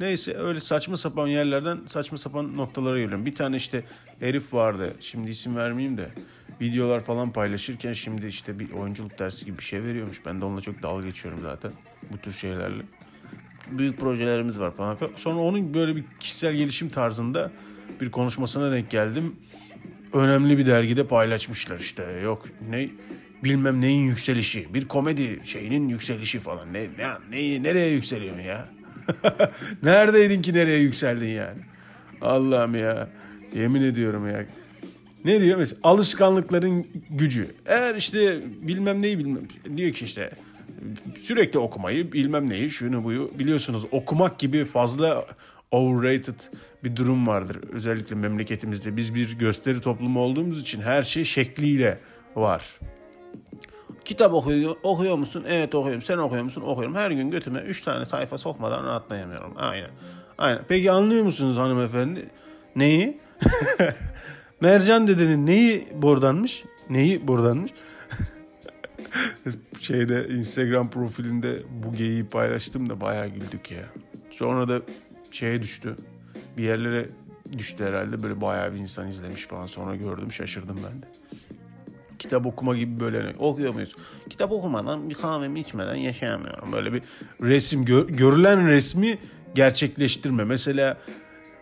Neyse 0.00 0.36
öyle 0.36 0.60
saçma 0.60 0.96
sapan 0.96 1.26
yerlerden 1.26 1.78
saçma 1.86 2.18
sapan 2.18 2.56
noktalara 2.56 2.98
geliyorum. 2.98 3.26
Bir 3.26 3.34
tane 3.34 3.56
işte 3.56 3.84
herif 4.20 4.54
vardı. 4.54 4.94
Şimdi 5.00 5.30
isim 5.30 5.56
vermeyeyim 5.56 5.98
de. 5.98 6.08
Videolar 6.60 7.00
falan 7.00 7.32
paylaşırken 7.32 7.92
şimdi 7.92 8.26
işte 8.26 8.58
bir 8.58 8.70
oyunculuk 8.70 9.18
dersi 9.18 9.44
gibi 9.44 9.58
bir 9.58 9.62
şey 9.62 9.84
veriyormuş. 9.84 10.26
Ben 10.26 10.40
de 10.40 10.44
onunla 10.44 10.60
çok 10.60 10.82
dalga 10.82 11.06
geçiyorum 11.06 11.40
zaten. 11.42 11.72
Bu 12.12 12.18
tür 12.18 12.32
şeylerle. 12.32 12.82
Büyük 13.70 14.00
projelerimiz 14.00 14.60
var 14.60 14.70
falan. 14.70 14.98
Sonra 15.16 15.40
onun 15.40 15.74
böyle 15.74 15.96
bir 15.96 16.04
kişisel 16.20 16.54
gelişim 16.54 16.88
tarzında 16.88 17.50
bir 18.00 18.10
konuşmasına 18.10 18.72
denk 18.72 18.90
geldim 18.90 19.36
önemli 20.12 20.58
bir 20.58 20.66
dergide 20.66 21.06
paylaşmışlar 21.06 21.80
işte. 21.80 22.20
Yok 22.24 22.46
ne 22.70 22.88
bilmem 23.44 23.80
neyin 23.80 24.06
yükselişi. 24.06 24.74
Bir 24.74 24.88
komedi 24.88 25.40
şeyinin 25.44 25.88
yükselişi 25.88 26.40
falan. 26.40 26.72
Ne, 26.72 26.82
ne, 26.82 27.08
ne 27.30 27.62
nereye 27.62 27.90
yükseliyorsun 27.90 28.42
ya? 28.42 28.68
Neredeydin 29.82 30.42
ki 30.42 30.54
nereye 30.54 30.78
yükseldin 30.78 31.28
yani? 31.28 31.58
Allah'ım 32.20 32.74
ya. 32.74 33.08
Yemin 33.54 33.82
ediyorum 33.82 34.30
ya. 34.30 34.46
Ne 35.24 35.40
diyor 35.40 35.58
mesela? 35.58 35.80
Alışkanlıkların 35.82 36.86
gücü. 37.10 37.46
Eğer 37.66 37.94
işte 37.94 38.40
bilmem 38.62 39.02
neyi 39.02 39.18
bilmem. 39.18 39.42
Diyor 39.76 39.92
ki 39.92 40.04
işte 40.04 40.30
sürekli 41.20 41.58
okumayı 41.58 42.12
bilmem 42.12 42.50
neyi 42.50 42.70
şunu 42.70 43.04
buyu 43.04 43.30
biliyorsunuz 43.38 43.84
okumak 43.90 44.38
gibi 44.38 44.64
fazla 44.64 45.26
overrated 45.70 46.40
bir 46.84 46.96
durum 46.96 47.26
vardır. 47.26 47.58
Özellikle 47.72 48.16
memleketimizde 48.16 48.96
biz 48.96 49.14
bir 49.14 49.38
gösteri 49.38 49.80
toplumu 49.80 50.20
olduğumuz 50.20 50.60
için 50.60 50.80
her 50.80 51.02
şey 51.02 51.24
şekliyle 51.24 51.98
var. 52.36 52.78
Kitap 54.04 54.34
okuyor, 54.34 54.76
okuyor 54.82 55.16
musun? 55.16 55.44
Evet 55.48 55.74
okuyorum. 55.74 56.02
Sen 56.02 56.18
okuyor 56.18 56.42
musun? 56.42 56.62
Okuyorum. 56.62 56.94
Her 56.94 57.10
gün 57.10 57.30
götüme 57.30 57.60
3 57.60 57.82
tane 57.82 58.06
sayfa 58.06 58.38
sokmadan 58.38 58.84
rahatlayamıyorum. 58.84 59.52
Aynen. 59.56 59.90
Aynen. 60.38 60.62
Peki 60.68 60.92
anlıyor 60.92 61.24
musunuz 61.24 61.56
hanımefendi? 61.56 62.30
Neyi? 62.76 63.20
Mercan 64.60 65.06
dedenin 65.06 65.46
neyi 65.46 65.88
bordanmış? 65.94 66.64
Neyi 66.90 67.28
bordanmış? 67.28 67.72
Şeyde 69.80 70.28
Instagram 70.28 70.90
profilinde 70.90 71.62
bu 71.84 71.96
geyiği 71.96 72.24
paylaştım 72.24 72.90
da 72.90 73.00
bayağı 73.00 73.28
güldük 73.28 73.70
ya. 73.70 73.84
Sonra 74.30 74.68
da 74.68 74.80
şeye 75.30 75.62
düştü. 75.62 75.96
Bir 76.56 76.62
yerlere 76.62 77.08
düştü 77.58 77.84
herhalde. 77.84 78.22
Böyle 78.22 78.40
bayağı 78.40 78.72
bir 78.72 78.78
insan 78.78 79.08
izlemiş 79.08 79.46
falan. 79.46 79.66
Sonra 79.66 79.96
gördüm 79.96 80.32
şaşırdım 80.32 80.76
ben 80.76 81.02
de. 81.02 81.06
Kitap 82.20 82.46
okuma 82.46 82.76
gibi 82.76 83.00
böyle 83.00 83.34
okuyor 83.38 83.74
muyuz? 83.74 83.94
Kitap 84.30 84.52
okumadan 84.52 85.10
bir 85.10 85.14
kahvemi 85.14 85.60
içmeden 85.60 85.94
yaşayamıyorum. 85.94 86.72
Böyle 86.72 86.92
bir 86.92 87.02
resim 87.42 87.84
gö- 87.84 88.16
görülen 88.16 88.68
resmi 88.68 89.18
gerçekleştirme. 89.54 90.44
Mesela 90.44 90.98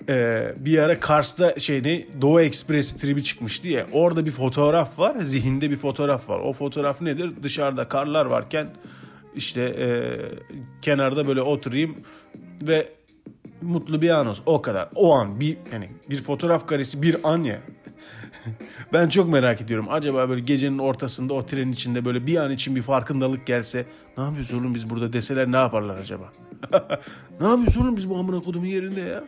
e, 0.09 0.47
bir 0.57 0.79
ara 0.79 1.01
Kars'ta 1.01 1.59
şeyde 1.59 2.07
Doğu 2.21 2.41
Ekspresi 2.41 2.97
tribi 2.97 3.25
çıkmıştı 3.25 3.69
ya. 3.69 3.87
Orada 3.93 4.27
bir 4.27 4.31
fotoğraf 4.31 4.99
var. 4.99 5.17
Zihinde 5.21 5.71
bir 5.71 5.77
fotoğraf 5.77 6.29
var. 6.29 6.39
O 6.39 6.53
fotoğraf 6.53 7.01
nedir? 7.01 7.31
Dışarıda 7.43 7.89
karlar 7.89 8.27
varken 8.27 8.69
işte 9.35 9.63
e, 9.63 9.89
kenarda 10.83 11.27
böyle 11.29 11.43
oturayım 11.43 11.97
ve 12.63 12.89
mutlu 13.63 14.03
bir 14.03 14.11
an 14.11 14.27
olsun. 14.27 14.43
O 14.47 14.63
kadar. 14.63 14.89
O 14.95 15.15
an 15.15 15.41
bir 15.41 15.57
yani 15.73 15.91
bir 16.11 16.23
fotoğraf 16.23 16.67
karesi 16.67 17.03
bir 17.03 17.17
an 17.23 17.43
ya. 17.43 17.61
ben 18.93 19.09
çok 19.09 19.29
merak 19.29 19.61
ediyorum. 19.61 19.87
Acaba 19.91 20.29
böyle 20.29 20.41
gecenin 20.41 20.79
ortasında 20.79 21.35
o 21.35 21.47
trenin 21.47 21.73
içinde 21.73 22.05
böyle 22.05 22.27
bir 22.27 22.37
an 22.37 22.51
için 22.51 22.77
bir 22.77 22.83
farkındalık 22.83 23.47
gelse 23.47 23.87
ne 24.19 24.25
yapıyoruz 24.25 24.55
oğlum 24.55 24.75
biz 24.75 24.91
burada 24.91 25.13
deseler 25.13 25.53
ne 25.53 25.57
yaparlar 25.57 25.97
acaba? 25.97 26.33
ne 27.41 27.47
yapıyoruz 27.47 27.77
oğlum 27.77 27.97
biz 27.97 28.11
bu 28.11 28.17
amına 28.17 28.41
kodumun 28.41 28.67
yerinde 28.67 29.01
ya? 29.01 29.25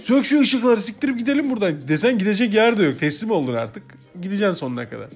Sök 0.00 0.24
şu 0.24 0.40
ışıkları 0.40 0.82
siktirip 0.82 1.18
gidelim 1.18 1.50
buradan 1.50 1.88
desen 1.88 2.18
gidecek 2.18 2.54
yer 2.54 2.78
de 2.78 2.82
yok. 2.82 2.98
Teslim 2.98 3.30
oldun 3.30 3.54
artık. 3.54 3.82
Gideceksin 4.22 4.54
sonuna 4.54 4.88
kadar. 4.88 5.08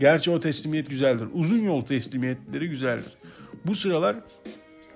Gerçi 0.00 0.30
o 0.30 0.40
teslimiyet 0.40 0.90
güzeldir. 0.90 1.28
Uzun 1.34 1.58
yol 1.58 1.80
teslimiyetleri 1.80 2.68
güzeldir. 2.68 3.12
Bu 3.66 3.74
sıralar 3.74 4.16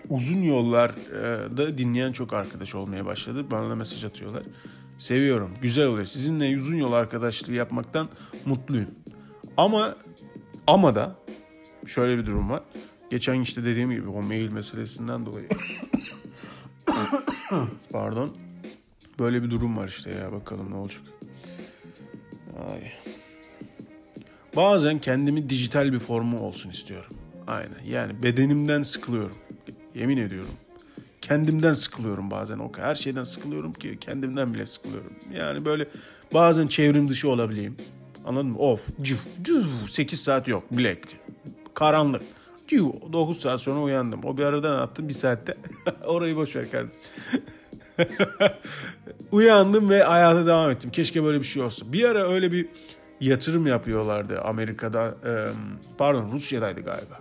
uzun 0.09 0.43
yollarda 0.43 1.79
dinleyen 1.79 2.12
çok 2.12 2.33
arkadaş 2.33 2.75
olmaya 2.75 3.07
başladı. 3.07 3.47
Bana 3.50 3.71
da 3.71 3.75
mesaj 3.75 4.05
atıyorlar. 4.05 4.43
Seviyorum. 4.99 5.55
Güzel 5.62 5.87
oluyor. 5.87 6.07
Sizinle 6.07 6.57
uzun 6.57 6.75
yol 6.75 6.93
arkadaşlığı 6.93 7.52
yapmaktan 7.52 8.09
mutluyum. 8.45 8.90
Ama 9.57 9.95
ama 10.67 10.95
da 10.95 11.17
şöyle 11.87 12.19
bir 12.19 12.26
durum 12.26 12.50
var. 12.50 12.62
Geçen 13.11 13.40
işte 13.40 13.64
dediğim 13.64 13.90
gibi 13.90 14.09
o 14.09 14.23
mail 14.23 14.49
meselesinden 14.49 15.26
dolayı 15.26 15.49
pardon 17.93 18.37
böyle 19.19 19.43
bir 19.43 19.50
durum 19.50 19.76
var 19.76 19.88
işte 19.88 20.11
ya 20.11 20.33
bakalım 20.33 20.71
ne 20.71 20.75
olacak. 20.75 21.02
Ay. 22.71 22.93
Bazen 24.57 24.99
kendimi 24.99 25.50
dijital 25.50 25.93
bir 25.93 25.99
formu 25.99 26.40
olsun 26.40 26.71
istiyorum. 26.71 27.17
Aynen 27.47 27.85
yani 27.87 28.23
bedenimden 28.23 28.83
sıkılıyorum. 28.83 29.37
Yemin 29.95 30.17
ediyorum. 30.17 30.55
Kendimden 31.21 31.73
sıkılıyorum 31.73 32.31
bazen. 32.31 32.59
O 32.59 32.73
her 32.77 32.95
şeyden 32.95 33.25
sıkılıyorum 33.25 33.73
ki 33.73 33.99
kendimden 34.01 34.55
bile 34.55 34.67
sıkılıyorum. 34.67 35.13
Yani 35.35 35.65
böyle 35.65 35.89
bazen 36.35 36.67
çevrim 36.67 37.09
dışı 37.09 37.29
olabileyim. 37.29 37.77
Anladın 38.25 38.47
mı? 38.47 38.59
Of, 38.59 38.89
cüf, 39.03 39.27
cüf, 39.43 39.67
8 39.89 40.21
saat 40.21 40.49
yok. 40.49 40.73
Black. 40.73 41.09
Karanlık. 41.75 42.23
Cüf, 42.67 42.83
9 43.13 43.41
saat 43.41 43.61
sonra 43.61 43.81
uyandım. 43.81 44.21
O 44.25 44.37
bir 44.37 44.43
aradan 44.43 44.79
attım 44.79 45.09
bir 45.09 45.15
saatte. 45.15 45.57
Orayı 46.05 46.37
boş 46.37 46.57
ver 46.57 46.71
kardeşim. 46.71 47.03
Uyandım 49.33 49.91
ve 49.91 50.03
hayata 50.03 50.47
devam 50.47 50.71
ettim. 50.71 50.91
Keşke 50.91 51.25
böyle 51.25 51.39
bir 51.39 51.47
şey 51.47 51.63
olsa. 51.63 51.93
Bir 51.93 52.05
ara 52.05 52.29
öyle 52.29 52.53
bir 52.53 52.67
yatırım 53.21 53.67
yapıyorlardı 53.67 54.41
Amerika'da. 54.41 55.15
Pardon 55.99 56.33
Rusya'daydı 56.33 56.81
galiba 56.81 57.21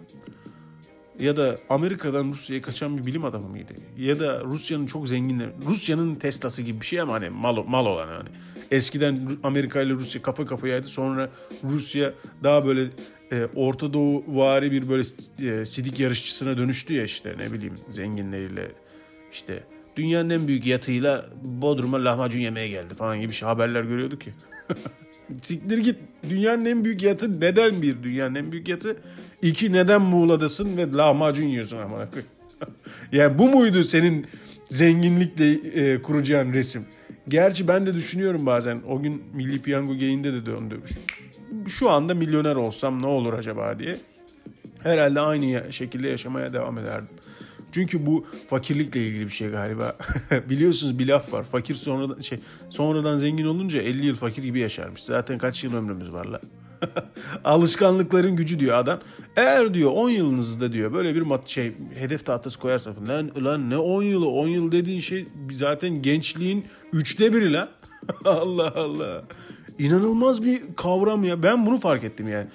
ya 1.19 1.37
da 1.37 1.57
Amerika'dan 1.69 2.29
Rusya'ya 2.29 2.61
kaçan 2.61 2.97
bir 2.97 3.05
bilim 3.05 3.25
adamı 3.25 3.49
mıydı? 3.49 3.73
Ya 3.97 4.19
da 4.19 4.43
Rusya'nın 4.43 4.85
çok 4.85 5.07
zengin, 5.07 5.43
Rusya'nın 5.67 6.15
Tesla'sı 6.15 6.61
gibi 6.61 6.81
bir 6.81 6.85
şey 6.85 7.01
ama 7.01 7.13
hani 7.13 7.29
mal, 7.29 7.63
mal 7.63 7.85
olan 7.85 8.07
hani. 8.07 8.29
Eskiden 8.71 9.29
Amerika 9.43 9.81
ile 9.81 9.93
Rusya 9.93 10.21
kafa 10.21 10.45
kafayaydı. 10.45 10.87
Sonra 10.87 11.29
Rusya 11.63 12.13
daha 12.43 12.65
böyle 12.65 12.87
e, 13.31 13.47
Orta 13.55 13.93
Doğu 13.93 14.23
vari 14.27 14.71
bir 14.71 14.89
böyle 14.89 15.03
e, 15.39 15.65
sidik 15.65 15.99
yarışçısına 15.99 16.57
dönüştü 16.57 16.93
ya 16.93 17.03
işte 17.03 17.35
ne 17.37 17.53
bileyim 17.53 17.75
zenginleriyle 17.89 18.71
işte 19.31 19.63
dünyanın 19.95 20.29
en 20.29 20.47
büyük 20.47 20.65
yatıyla 20.65 21.25
Bodrum'a 21.43 22.05
lahmacun 22.05 22.39
yemeye 22.39 22.67
geldi 22.67 22.93
falan 22.93 23.21
gibi 23.21 23.33
şey 23.33 23.47
haberler 23.47 23.83
görüyorduk 23.83 24.21
ki. 24.21 24.33
Siktir 25.41 25.77
git. 25.77 25.95
Dünyanın 26.29 26.65
en 26.65 26.85
büyük 26.85 27.03
yatı 27.03 27.41
neden 27.41 27.81
bir 27.81 28.03
dünyanın 28.03 28.35
en 28.35 28.51
büyük 28.51 28.67
yatı? 28.67 28.97
İki 29.41 29.73
neden 29.73 30.01
Muğla'dasın 30.01 30.77
ve 30.77 30.93
lahmacun 30.93 31.45
yiyorsun 31.45 31.77
ama. 31.77 32.07
yani 33.11 33.39
bu 33.39 33.49
muydu 33.49 33.83
senin 33.83 34.25
zenginlikle 34.69 35.51
e, 35.51 36.01
kuracağın 36.01 36.53
resim? 36.53 36.85
Gerçi 37.27 37.67
ben 37.67 37.85
de 37.85 37.93
düşünüyorum 37.93 38.45
bazen. 38.45 38.81
O 38.87 39.01
gün 39.01 39.23
Milli 39.33 39.61
Piyango 39.61 39.93
Gain'de 39.93 40.33
de 40.33 40.45
döndürmüş. 40.45 40.91
Şu 41.67 41.89
anda 41.89 42.15
milyoner 42.15 42.55
olsam 42.55 43.01
ne 43.01 43.07
olur 43.07 43.33
acaba 43.33 43.79
diye. 43.79 43.99
Herhalde 44.83 45.19
aynı 45.19 45.73
şekilde 45.73 46.07
yaşamaya 46.07 46.53
devam 46.53 46.77
ederdim. 46.77 47.09
Çünkü 47.71 48.05
bu 48.05 48.25
fakirlikle 48.47 49.07
ilgili 49.07 49.25
bir 49.25 49.31
şey 49.31 49.49
galiba. 49.49 49.97
Biliyorsunuz 50.49 50.99
bir 50.99 51.07
laf 51.07 51.33
var. 51.33 51.43
Fakir 51.43 51.75
sonradan 51.75 52.21
şey 52.21 52.39
sonradan 52.69 53.17
zengin 53.17 53.45
olunca 53.45 53.81
50 53.81 54.05
yıl 54.05 54.15
fakir 54.15 54.43
gibi 54.43 54.59
yaşarmış. 54.59 55.03
Zaten 55.03 55.37
kaç 55.37 55.63
yıl 55.63 55.75
ömrümüz 55.75 56.13
var 56.13 56.25
la. 56.25 56.41
Alışkanlıkların 57.43 58.35
gücü 58.35 58.59
diyor 58.59 58.77
adam. 58.77 58.99
Eğer 59.35 59.73
diyor 59.73 59.91
10 59.91 60.09
yılınızda 60.09 60.73
diyor 60.73 60.93
böyle 60.93 61.15
bir 61.15 61.21
mat 61.21 61.49
şey 61.49 61.73
hedef 61.95 62.25
tahtası 62.25 62.59
koyarsan 62.59 62.95
lan 63.07 63.31
lan 63.43 63.69
ne 63.69 63.77
10 63.77 64.03
yılı 64.03 64.29
10 64.29 64.47
yıl 64.47 64.71
dediğin 64.71 64.99
şey 64.99 65.27
zaten 65.51 66.01
gençliğin 66.01 66.65
üçte 66.93 67.33
biri 67.33 67.53
lan. 67.53 67.69
Allah 68.25 68.73
Allah. 68.75 69.23
İnanılmaz 69.79 70.43
bir 70.43 70.61
kavram 70.75 71.23
ya. 71.23 71.43
Ben 71.43 71.65
bunu 71.65 71.79
fark 71.79 72.03
ettim 72.03 72.27
yani. 72.27 72.47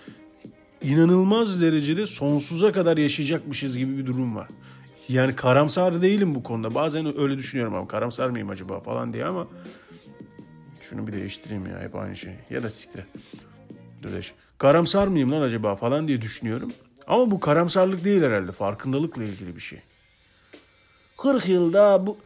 İnanılmaz 0.82 1.60
derecede 1.60 2.06
sonsuza 2.06 2.72
kadar 2.72 2.96
yaşayacakmışız 2.96 3.78
gibi 3.78 3.98
bir 3.98 4.06
durum 4.06 4.36
var. 4.36 4.48
Yani 5.12 5.36
karamsar 5.36 6.02
değilim 6.02 6.34
bu 6.34 6.42
konuda. 6.42 6.74
Bazen 6.74 7.18
öyle 7.20 7.38
düşünüyorum 7.38 7.74
ama 7.74 7.88
karamsar 7.88 8.28
mıyım 8.28 8.50
acaba 8.50 8.80
falan 8.80 9.12
diye 9.12 9.24
ama 9.24 9.46
şunu 10.80 11.06
bir 11.06 11.12
değiştireyim 11.12 11.66
ya 11.66 11.80
hep 11.80 11.94
aynı 11.94 12.16
şey. 12.16 12.32
Ya 12.50 12.62
da 12.62 12.70
siktir. 12.70 13.04
Dur 14.02 14.12
değiş. 14.12 14.32
Karamsar 14.58 15.06
mıyım 15.06 15.32
lan 15.32 15.40
acaba 15.40 15.74
falan 15.74 16.08
diye 16.08 16.22
düşünüyorum. 16.22 16.72
Ama 17.06 17.30
bu 17.30 17.40
karamsarlık 17.40 18.04
değil 18.04 18.22
herhalde. 18.22 18.52
Farkındalıkla 18.52 19.24
ilgili 19.24 19.56
bir 19.56 19.60
şey. 19.60 19.78
40 21.16 21.48
yılda 21.48 22.06
bu 22.06 22.18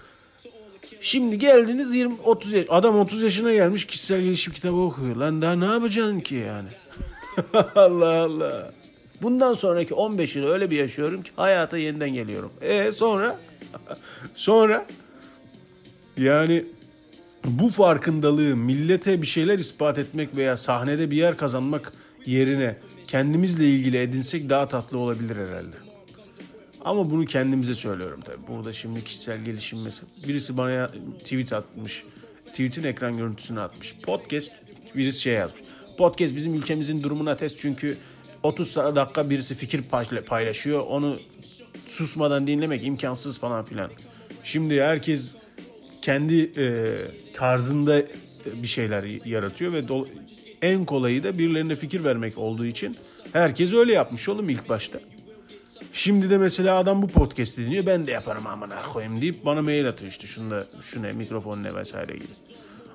Şimdi 1.00 1.38
geldiniz 1.38 1.94
20 1.94 2.20
30 2.24 2.52
yaş. 2.52 2.66
Adam 2.68 2.98
30 2.98 3.22
yaşına 3.22 3.52
gelmiş 3.52 3.84
kişisel 3.84 4.20
gelişim 4.20 4.52
kitabı 4.52 4.76
okuyor. 4.76 5.16
Lan 5.16 5.42
daha 5.42 5.52
ne 5.52 5.64
yapacaksın 5.64 6.20
ki 6.20 6.34
yani? 6.34 6.68
Allah 7.74 8.20
Allah. 8.20 8.72
Bundan 9.22 9.54
sonraki 9.54 9.94
15 9.94 10.36
yıl 10.36 10.46
öyle 10.46 10.70
bir 10.70 10.76
yaşıyorum 10.76 11.22
ki 11.22 11.30
hayata 11.36 11.78
yeniden 11.78 12.10
geliyorum. 12.10 12.52
E 12.60 12.92
sonra? 12.92 13.38
sonra? 14.34 14.86
Yani 16.16 16.64
bu 17.44 17.68
farkındalığı 17.68 18.56
millete 18.56 19.22
bir 19.22 19.26
şeyler 19.26 19.58
ispat 19.58 19.98
etmek 19.98 20.36
veya 20.36 20.56
sahnede 20.56 21.10
bir 21.10 21.16
yer 21.16 21.36
kazanmak 21.36 21.92
yerine 22.26 22.76
kendimizle 23.08 23.70
ilgili 23.70 23.98
edinsek 23.98 24.50
daha 24.50 24.68
tatlı 24.68 24.98
olabilir 24.98 25.36
herhalde. 25.36 25.76
Ama 26.84 27.10
bunu 27.10 27.24
kendimize 27.24 27.74
söylüyorum 27.74 28.20
tabii. 28.24 28.46
Burada 28.48 28.72
şimdi 28.72 29.04
kişisel 29.04 29.44
gelişim 29.44 29.78
mesela. 29.84 30.08
Birisi 30.28 30.56
bana 30.56 30.90
tweet 31.18 31.52
atmış. 31.52 32.04
Tweet'in 32.46 32.84
ekran 32.84 33.16
görüntüsünü 33.16 33.60
atmış. 33.60 33.94
Podcast 34.02 34.52
birisi 34.94 35.20
şey 35.20 35.34
yazmış. 35.34 35.60
Podcast 35.98 36.36
bizim 36.36 36.54
ülkemizin 36.54 37.02
durumuna 37.02 37.36
test 37.36 37.58
çünkü 37.58 37.98
30 38.42 38.76
dakika 38.76 39.30
birisi 39.30 39.54
fikir 39.54 39.82
paylaşıyor. 40.26 40.80
Onu 40.80 41.18
susmadan 41.86 42.46
dinlemek 42.46 42.86
imkansız 42.86 43.38
falan 43.38 43.64
filan. 43.64 43.90
Şimdi 44.44 44.82
herkes 44.82 45.32
kendi 46.02 46.52
e, 46.56 46.94
tarzında 47.34 48.02
bir 48.62 48.66
şeyler 48.66 49.04
yaratıyor 49.26 49.72
ve 49.72 49.82
en 50.62 50.84
kolayı 50.84 51.22
da 51.22 51.38
birilerine 51.38 51.76
fikir 51.76 52.04
vermek 52.04 52.38
olduğu 52.38 52.66
için 52.66 52.96
herkes 53.32 53.72
öyle 53.72 53.92
yapmış 53.92 54.28
oğlum 54.28 54.50
ilk 54.50 54.68
başta. 54.68 55.00
Şimdi 55.92 56.30
de 56.30 56.38
mesela 56.38 56.76
adam 56.76 57.02
bu 57.02 57.08
podcast 57.08 57.58
dinliyor 57.58 57.86
ben 57.86 58.06
de 58.06 58.10
yaparım 58.10 58.46
amına 58.46 58.82
koyayım 58.82 59.20
deyip 59.20 59.44
bana 59.44 59.62
mail 59.62 59.88
atıyor 59.88 60.10
işte 60.10 60.26
şunda 60.26 60.66
şu 60.82 61.02
ne 61.02 61.12
mikrofon 61.12 61.62
ne 61.62 61.74
vesaire 61.74 62.14
gibi. 62.14 62.26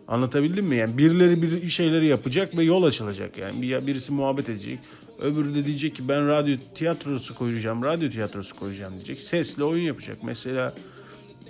Anlatabildim 0.08 0.66
mi? 0.66 0.76
Yani 0.76 0.98
birileri 0.98 1.42
bir 1.42 1.70
şeyleri 1.70 2.06
yapacak 2.06 2.58
ve 2.58 2.64
yol 2.64 2.84
açılacak. 2.84 3.38
Yani 3.38 3.62
bir, 3.62 3.88
birisi 3.88 4.14
muhabbet 4.14 4.50
edecek. 4.50 4.80
Öbürü 5.22 5.56
de 5.56 5.66
diyecek 5.66 5.96
ki 5.96 6.08
ben 6.08 6.28
radyo 6.28 6.56
tiyatrosu 6.76 7.36
koyacağım, 7.36 7.84
radyo 7.84 8.10
tiyatrosu 8.10 8.56
koyacağım 8.56 8.94
diyecek. 8.94 9.20
Sesle 9.20 9.64
oyun 9.64 9.84
yapacak. 9.84 10.18
Mesela 10.24 10.74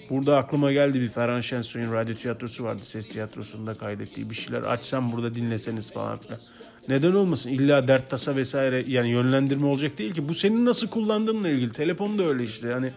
burada 0.10 0.38
aklıma 0.38 0.72
geldi 0.72 1.02
bir 1.02 1.10
Ferhan 1.10 1.42
Şensoy'un 1.42 1.94
radyo 1.94 2.16
tiyatrosu 2.16 2.64
vardı. 2.64 2.82
Ses 2.84 3.06
tiyatrosunda 3.06 3.74
kaydettiği 3.74 4.30
bir 4.30 4.36
şeyler. 4.36 4.62
Açsam 4.62 5.12
burada 5.12 5.36
dinleseniz 5.36 5.94
falan 5.94 6.20
filan. 6.20 6.40
Neden 6.88 7.12
olmasın? 7.12 7.50
İlla 7.50 7.88
dert 7.88 8.10
tasa 8.10 8.36
vesaire 8.36 8.84
yani 8.88 9.10
yönlendirme 9.10 9.66
olacak 9.66 9.98
değil 9.98 10.14
ki. 10.14 10.30
Bu 10.30 10.34
senin 10.34 10.66
nasıl 10.66 10.88
kullandığınla 10.88 11.50
ilgili. 11.50 11.72
Telefon 11.72 12.18
da 12.18 12.24
öyle 12.24 12.44
işte. 12.44 12.68
Yani 12.68 12.92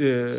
e, 0.00 0.34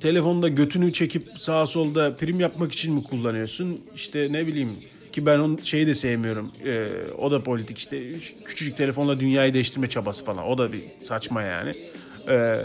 telefonda 0.00 0.48
götünü 0.48 0.92
çekip 0.92 1.28
sağa 1.36 1.66
solda 1.66 2.16
prim 2.16 2.40
yapmak 2.40 2.72
için 2.72 2.94
mi 2.94 3.02
kullanıyorsun? 3.02 3.80
İşte 3.94 4.28
ne 4.32 4.46
bileyim 4.46 4.76
ki 5.18 5.26
ben 5.26 5.38
onun 5.38 5.56
şeyi 5.56 5.86
de 5.86 5.94
sevmiyorum. 5.94 6.52
E, 6.64 6.88
o 7.18 7.30
da 7.30 7.42
politik 7.42 7.78
işte 7.78 8.06
küçücük 8.44 8.76
telefonla 8.76 9.20
dünyayı 9.20 9.54
değiştirme 9.54 9.88
çabası 9.88 10.24
falan. 10.24 10.44
O 10.44 10.58
da 10.58 10.72
bir 10.72 10.82
saçma 11.00 11.42
yani. 11.42 11.74
E, 12.28 12.56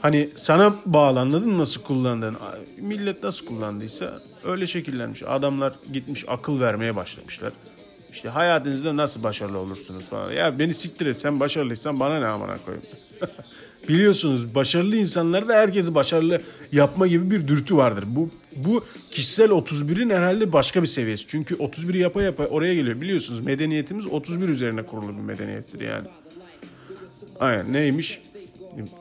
hani 0.00 0.28
sana 0.36 0.76
bağlı 0.86 1.26
mı 1.26 1.58
nasıl 1.58 1.82
kullandığını? 1.82 2.36
Millet 2.76 3.22
nasıl 3.22 3.46
kullandıysa 3.46 4.20
öyle 4.44 4.66
şekillenmiş. 4.66 5.22
Adamlar 5.22 5.74
gitmiş 5.92 6.24
akıl 6.28 6.60
vermeye 6.60 6.96
başlamışlar. 6.96 7.52
İşte 8.12 8.28
hayatınızda 8.28 8.96
nasıl 8.96 9.22
başarılı 9.22 9.58
olursunuz 9.58 10.04
falan. 10.04 10.32
Ya 10.32 10.58
beni 10.58 10.74
siktir 10.74 11.06
et 11.06 11.16
sen 11.16 11.40
başarılıysan 11.40 12.00
bana 12.00 12.18
ne 12.18 12.26
amına 12.26 12.58
koyayım. 12.64 12.86
Biliyorsunuz 13.88 14.54
başarılı 14.54 14.96
insanlarda 14.96 15.54
herkesi 15.54 15.94
başarılı 15.94 16.40
yapma 16.72 17.06
gibi 17.06 17.30
bir 17.30 17.48
dürtü 17.48 17.76
vardır. 17.76 18.04
Bu 18.06 18.30
bu 18.56 18.84
kişisel 19.10 19.50
31'in 19.50 20.10
herhalde 20.10 20.52
başka 20.52 20.82
bir 20.82 20.86
seviyesi. 20.86 21.26
Çünkü 21.26 21.54
31'i 21.54 21.98
yapa 21.98 22.22
yapa 22.22 22.44
oraya 22.44 22.74
geliyor. 22.74 23.00
Biliyorsunuz 23.00 23.40
medeniyetimiz 23.40 24.06
31 24.06 24.48
üzerine 24.48 24.82
kurulu 24.82 25.08
bir 25.08 25.22
medeniyettir 25.22 25.80
yani. 25.80 26.08
Aynen 27.40 27.72
neymiş? 27.72 28.20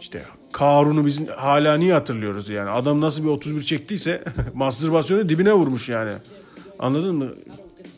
İşte 0.01 0.23
Karun'u 0.51 1.05
biz 1.05 1.29
hala 1.29 1.77
niye 1.77 1.93
hatırlıyoruz 1.93 2.49
yani? 2.49 2.69
Adam 2.69 3.01
nasıl 3.01 3.23
bir 3.23 3.29
31 3.29 3.63
çektiyse 3.63 4.23
mastürbasyonu 4.53 5.29
dibine 5.29 5.53
vurmuş 5.53 5.89
yani. 5.89 6.13
Anladın 6.79 7.15
mı? 7.15 7.29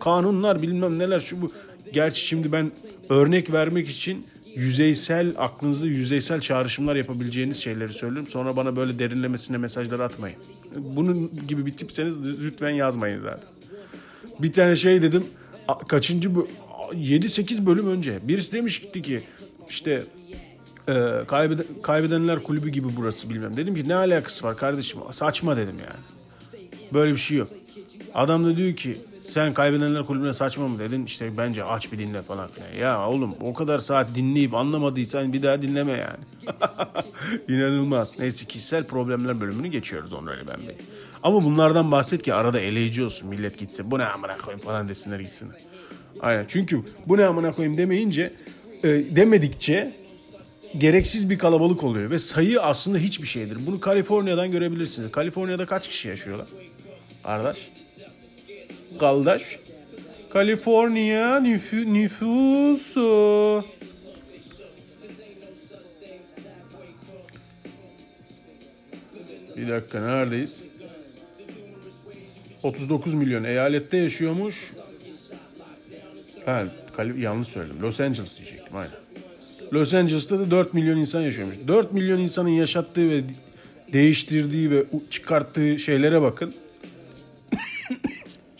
Kanunlar 0.03 0.62
bilmem 0.62 1.00
neler 1.00 1.19
şu 1.19 1.41
bu. 1.41 1.51
Gerçi 1.93 2.25
şimdi 2.25 2.51
ben 2.51 2.72
örnek 3.10 3.51
vermek 3.51 3.89
için 3.89 4.25
yüzeysel 4.55 5.33
aklınızda 5.38 5.88
yüzeysel 5.88 6.41
çağrışımlar 6.41 6.95
yapabileceğiniz 6.95 7.57
şeyleri 7.57 7.93
söylüyorum. 7.93 8.29
Sonra 8.29 8.55
bana 8.55 8.75
böyle 8.75 9.00
derinlemesine 9.00 9.57
mesajlar 9.57 10.00
atmayın. 10.00 10.38
Bunun 10.75 11.31
gibi 11.48 11.65
bir 11.65 11.72
tipseniz 11.72 12.17
lütfen 12.43 12.69
yazmayın 12.69 13.22
zaten. 13.22 13.50
Bir 14.39 14.53
tane 14.53 14.75
şey 14.75 15.01
dedim. 15.01 15.25
Kaçıncı 15.88 16.36
bu 16.36 16.48
7-8 16.93 17.65
bölüm 17.65 17.88
önce 17.88 18.19
birisi 18.24 18.51
demişti 18.51 19.01
ki 19.01 19.22
işte 19.69 20.03
e, 20.88 20.93
kaybeden, 21.27 21.65
kaybedenler 21.83 22.43
kulübü 22.43 22.69
gibi 22.69 22.88
burası 22.95 23.29
bilmem. 23.29 23.57
Dedim 23.57 23.75
ki 23.75 23.89
ne 23.89 23.95
alakası 23.95 24.48
var 24.48 24.57
kardeşim 24.57 25.00
saçma 25.12 25.57
dedim 25.57 25.75
yani. 25.79 26.03
Böyle 26.93 27.12
bir 27.12 27.17
şey 27.17 27.38
yok. 27.38 27.50
Adam 28.13 28.43
da 28.43 28.57
diyor 28.57 28.75
ki 28.75 28.98
sen 29.24 29.53
kaybedenler 29.53 30.06
kulübüne 30.06 30.34
saçma 30.34 30.68
mı 30.68 30.80
dedin? 30.80 31.06
İşte 31.06 31.38
bence 31.38 31.64
aç 31.64 31.92
bir 31.92 32.00
dinle 32.00 32.22
falan 32.22 32.48
filan. 32.48 32.74
Ya 32.74 33.09
oğlum 33.09 33.36
o 33.42 33.53
kadar 33.53 33.79
saat 33.79 34.16
dinleyip 34.16 34.53
anlamadıysan 34.53 35.33
bir 35.33 35.44
daha 35.44 35.62
dinleme 35.62 35.92
yani. 35.92 36.24
İnanılmaz. 37.57 38.20
Neyse 38.20 38.46
kişisel 38.46 38.83
problemler 38.83 39.42
bölümünü 39.42 39.68
geçiyoruz 39.68 40.14
onu 40.14 40.29
öyle 40.31 40.42
ben 40.48 40.68
Bey. 40.68 40.75
Ama 41.24 41.44
bunlardan 41.44 41.92
bahset 41.92 42.24
ki 42.24 42.33
arada 42.33 42.59
eleyici 42.59 43.03
olsun. 43.03 43.29
Millet 43.29 43.57
gitsin 43.57 43.92
bu 43.92 44.00
ne 44.00 44.05
amına 44.05 44.38
koyayım 44.38 44.66
falan 44.66 44.88
desinler 44.88 45.20
gitsin. 45.20 45.50
Aynen 46.20 46.46
çünkü 46.48 46.81
bu 47.07 47.18
ne 47.18 47.25
amına 47.25 47.51
koyayım 47.51 47.77
demeyince 47.77 48.33
e, 48.83 48.88
demedikçe 48.90 49.94
gereksiz 50.77 51.29
bir 51.29 51.38
kalabalık 51.38 51.83
oluyor 51.83 52.12
ve 52.12 52.20
sayı 52.20 52.62
aslında 52.62 52.98
hiçbir 52.98 53.27
şeydir. 53.27 53.57
Bunu 53.68 53.79
Kaliforniya'dan 53.79 54.51
görebilirsiniz. 54.51 55.12
Kaliforniya'da 55.12 55.66
kaç 55.66 55.88
kişi 55.88 56.07
yaşıyorlar? 56.07 56.48
Arkadaş 57.24 57.57
kardeş. 59.00 59.60
Kaliforniya 60.29 61.40
nüfü, 61.40 61.94
nüfusu. 61.94 63.64
Bir 69.58 69.70
dakika 69.70 70.01
neredeyiz? 70.01 70.64
39 72.64 73.14
milyon 73.14 73.44
eyalette 73.44 73.98
yaşıyormuş. 73.98 74.74
Ha, 76.46 76.64
yanlış 77.18 77.48
söyledim. 77.48 77.82
Los 77.82 78.00
Angeles 78.00 78.38
diyecektim 78.38 78.75
aynen. 78.75 79.03
Los 79.74 79.94
Angeles'ta 79.94 80.40
da 80.40 80.51
4 80.51 80.74
milyon 80.74 80.98
insan 80.98 81.22
yaşıyormuş. 81.22 81.56
4 81.68 81.94
milyon 81.94 82.20
insanın 82.20 82.50
yaşattığı 82.50 83.10
ve 83.10 83.24
değiştirdiği 83.94 84.72
ve 84.72 84.84
çıkarttığı 85.10 85.79
şeylere 85.79 86.22
bakın 86.22 86.53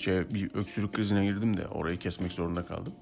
şey 0.04 0.34
bir 0.34 0.56
öksürük 0.56 0.94
krizine 0.94 1.26
girdim 1.26 1.58
de 1.58 1.68
orayı 1.68 2.00
kesmek 2.00 2.32
zorunda 2.32 2.66
kaldım. 2.66 2.94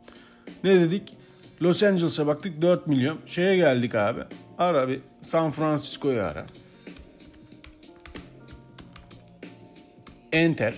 Ne 0.63 0.81
dedik? 0.81 1.17
Los 1.61 1.83
Angeles'a 1.83 2.27
baktık 2.27 2.61
4 2.61 2.87
milyon. 2.87 3.17
Şeye 3.25 3.55
geldik 3.55 3.95
abi. 3.95 4.21
Ara 4.57 4.87
bir 4.87 4.99
San 5.21 5.51
Francisco'yu 5.51 6.23
ara. 6.23 6.45
Enter. 10.31 10.73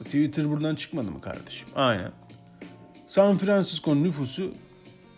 Bu 0.00 0.04
Twitter 0.04 0.50
buradan 0.50 0.74
çıkmadı 0.74 1.10
mı 1.10 1.20
kardeşim? 1.20 1.68
Aynen. 1.74 2.12
San 3.06 3.38
Francisco'nun 3.38 4.04
nüfusu 4.04 4.54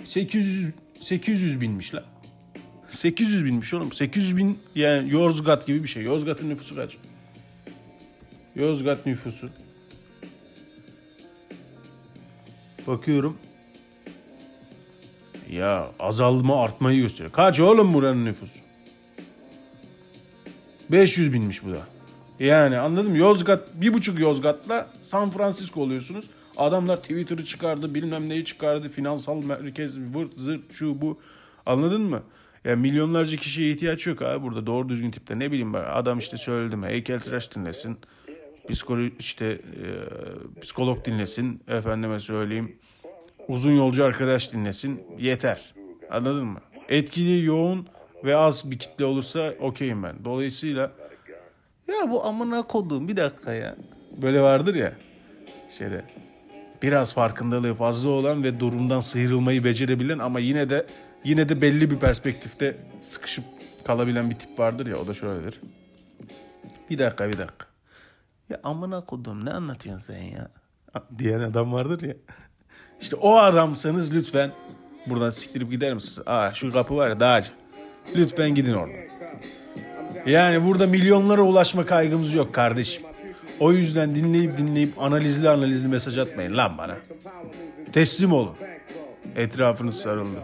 800 0.04 0.74
800 1.00 1.60
binmiş 1.60 1.94
la. 1.94 2.04
800 2.90 3.44
binmiş 3.44 3.74
oğlum. 3.74 3.92
800 3.92 4.36
bin 4.36 4.58
yani 4.74 5.12
Yozgat 5.12 5.66
gibi 5.66 5.82
bir 5.82 5.88
şey. 5.88 6.02
Yozgat'ın 6.02 6.48
nüfusu 6.48 6.76
kaç? 6.76 6.96
Yozgat 8.54 9.06
nüfusu 9.06 9.48
Bakıyorum. 12.86 13.36
Ya 15.50 15.90
azalma 16.00 16.62
artmayı 16.62 17.02
gösteriyor. 17.02 17.32
Kaç 17.32 17.60
oğlum 17.60 17.94
buranın 17.94 18.24
nüfusu? 18.24 18.58
500 20.90 21.32
binmiş 21.32 21.64
bu 21.64 21.70
da. 21.70 21.86
Yani 22.40 22.78
anladım. 22.78 23.16
Yozgat, 23.16 23.68
bir 23.74 23.92
buçuk 23.92 24.18
Yozgat'la 24.18 24.88
San 25.02 25.30
Francisco 25.30 25.80
oluyorsunuz. 25.80 26.30
Adamlar 26.56 26.96
Twitter'ı 26.96 27.44
çıkardı, 27.44 27.94
bilmem 27.94 28.28
neyi 28.28 28.44
çıkardı, 28.44 28.88
finansal 28.88 29.36
merkez, 29.42 30.00
vırt, 30.00 30.38
zırt, 30.38 30.72
şu 30.72 31.00
bu. 31.00 31.18
Anladın 31.66 32.00
mı? 32.00 32.22
Ya 32.64 32.70
yani 32.70 32.80
milyonlarca 32.80 33.36
kişiye 33.36 33.70
ihtiyaç 33.70 34.06
yok 34.06 34.22
abi 34.22 34.42
burada 34.42 34.66
doğru 34.66 34.88
düzgün 34.88 35.10
tipte. 35.10 35.38
Ne 35.38 35.50
bileyim 35.50 35.74
ben 35.74 35.84
adam 35.84 36.18
işte 36.18 36.36
söyledim 36.36 36.82
heykeltıraş 36.82 37.54
dinlesin 37.54 37.98
psikoloji 38.70 39.12
işte 39.18 39.46
e, 39.46 39.60
psikolog 40.60 41.04
dinlesin, 41.04 41.62
efendime 41.68 42.20
söyleyeyim 42.20 42.76
uzun 43.48 43.72
yolcu 43.72 44.04
arkadaş 44.04 44.52
dinlesin 44.52 45.02
yeter. 45.18 45.74
Anladın 46.10 46.46
mı? 46.46 46.60
Etkili, 46.88 47.44
yoğun 47.44 47.86
ve 48.24 48.36
az 48.36 48.70
bir 48.70 48.78
kitle 48.78 49.04
olursa 49.04 49.54
okeyim 49.60 50.02
ben. 50.02 50.24
Dolayısıyla 50.24 50.92
ya 51.88 52.10
bu 52.10 52.24
amına 52.24 52.62
kodum 52.62 53.08
bir 53.08 53.16
dakika 53.16 53.52
ya. 53.52 53.76
Böyle 54.22 54.40
vardır 54.40 54.74
ya 54.74 54.92
şeyde 55.78 56.04
biraz 56.82 57.14
farkındalığı 57.14 57.74
fazla 57.74 58.08
olan 58.08 58.44
ve 58.44 58.60
durumdan 58.60 58.98
sıyrılmayı 58.98 59.64
becerebilen 59.64 60.18
ama 60.18 60.40
yine 60.40 60.68
de 60.68 60.86
yine 61.24 61.48
de 61.48 61.60
belli 61.60 61.90
bir 61.90 61.96
perspektifte 61.96 62.76
sıkışıp 63.00 63.44
kalabilen 63.84 64.30
bir 64.30 64.34
tip 64.34 64.58
vardır 64.58 64.86
ya 64.86 64.96
o 64.96 65.06
da 65.06 65.14
şöyledir. 65.14 65.60
Bir 66.90 66.98
dakika 66.98 67.28
bir 67.28 67.38
dakika. 67.38 67.69
Ya 68.50 68.60
amına 68.64 69.00
kodum 69.04 69.44
ne 69.44 69.50
anlatıyorsun 69.50 70.06
sen 70.06 70.22
ya? 70.22 70.48
Diyen 71.18 71.40
adam 71.40 71.72
vardır 71.72 72.02
ya. 72.02 72.14
İşte 73.00 73.16
o 73.16 73.36
adamsanız 73.36 74.14
lütfen 74.14 74.52
buradan 75.06 75.30
siktirip 75.30 75.70
gider 75.70 75.94
misiniz? 75.94 76.18
Aa 76.26 76.52
şu 76.54 76.70
kapı 76.70 76.96
var 76.96 77.08
ya 77.08 77.20
dağcı. 77.20 77.52
Lütfen 78.16 78.54
gidin 78.54 78.74
oradan. 78.74 78.96
Yani 80.26 80.64
burada 80.66 80.86
milyonlara 80.86 81.42
ulaşma 81.42 81.86
kaygımız 81.86 82.34
yok 82.34 82.54
kardeşim. 82.54 83.04
O 83.60 83.72
yüzden 83.72 84.14
dinleyip 84.14 84.58
dinleyip 84.58 85.02
analizli 85.02 85.48
analizli 85.48 85.88
mesaj 85.88 86.18
atmayın 86.18 86.56
lan 86.56 86.78
bana. 86.78 86.96
Teslim 87.92 88.32
olun. 88.32 88.56
Etrafınız 89.36 89.96
sarıldı. 89.96 90.40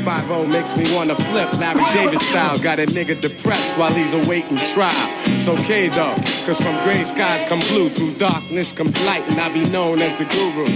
5 0.00 0.48
makes 0.48 0.76
me 0.76 0.84
wanna 0.94 1.14
flip 1.14 1.52
Larry 1.58 1.84
Davis 1.92 2.26
style. 2.26 2.58
Got 2.58 2.80
a 2.80 2.86
nigga 2.86 3.20
depressed 3.20 3.76
while 3.78 3.92
he's 3.92 4.14
awaiting 4.14 4.56
trial. 4.56 5.08
It's 5.36 5.48
okay 5.48 5.88
though, 5.88 6.14
cause 6.46 6.60
from 6.60 6.76
gray 6.84 7.04
skies 7.04 7.44
come 7.48 7.60
blue, 7.70 7.90
through 7.90 8.14
darkness 8.14 8.72
comes 8.72 8.96
light, 9.06 9.22
and 9.28 9.38
I 9.38 9.52
be 9.52 9.68
known 9.70 10.00
as 10.00 10.14
the 10.16 10.24
guru. 10.24 10.66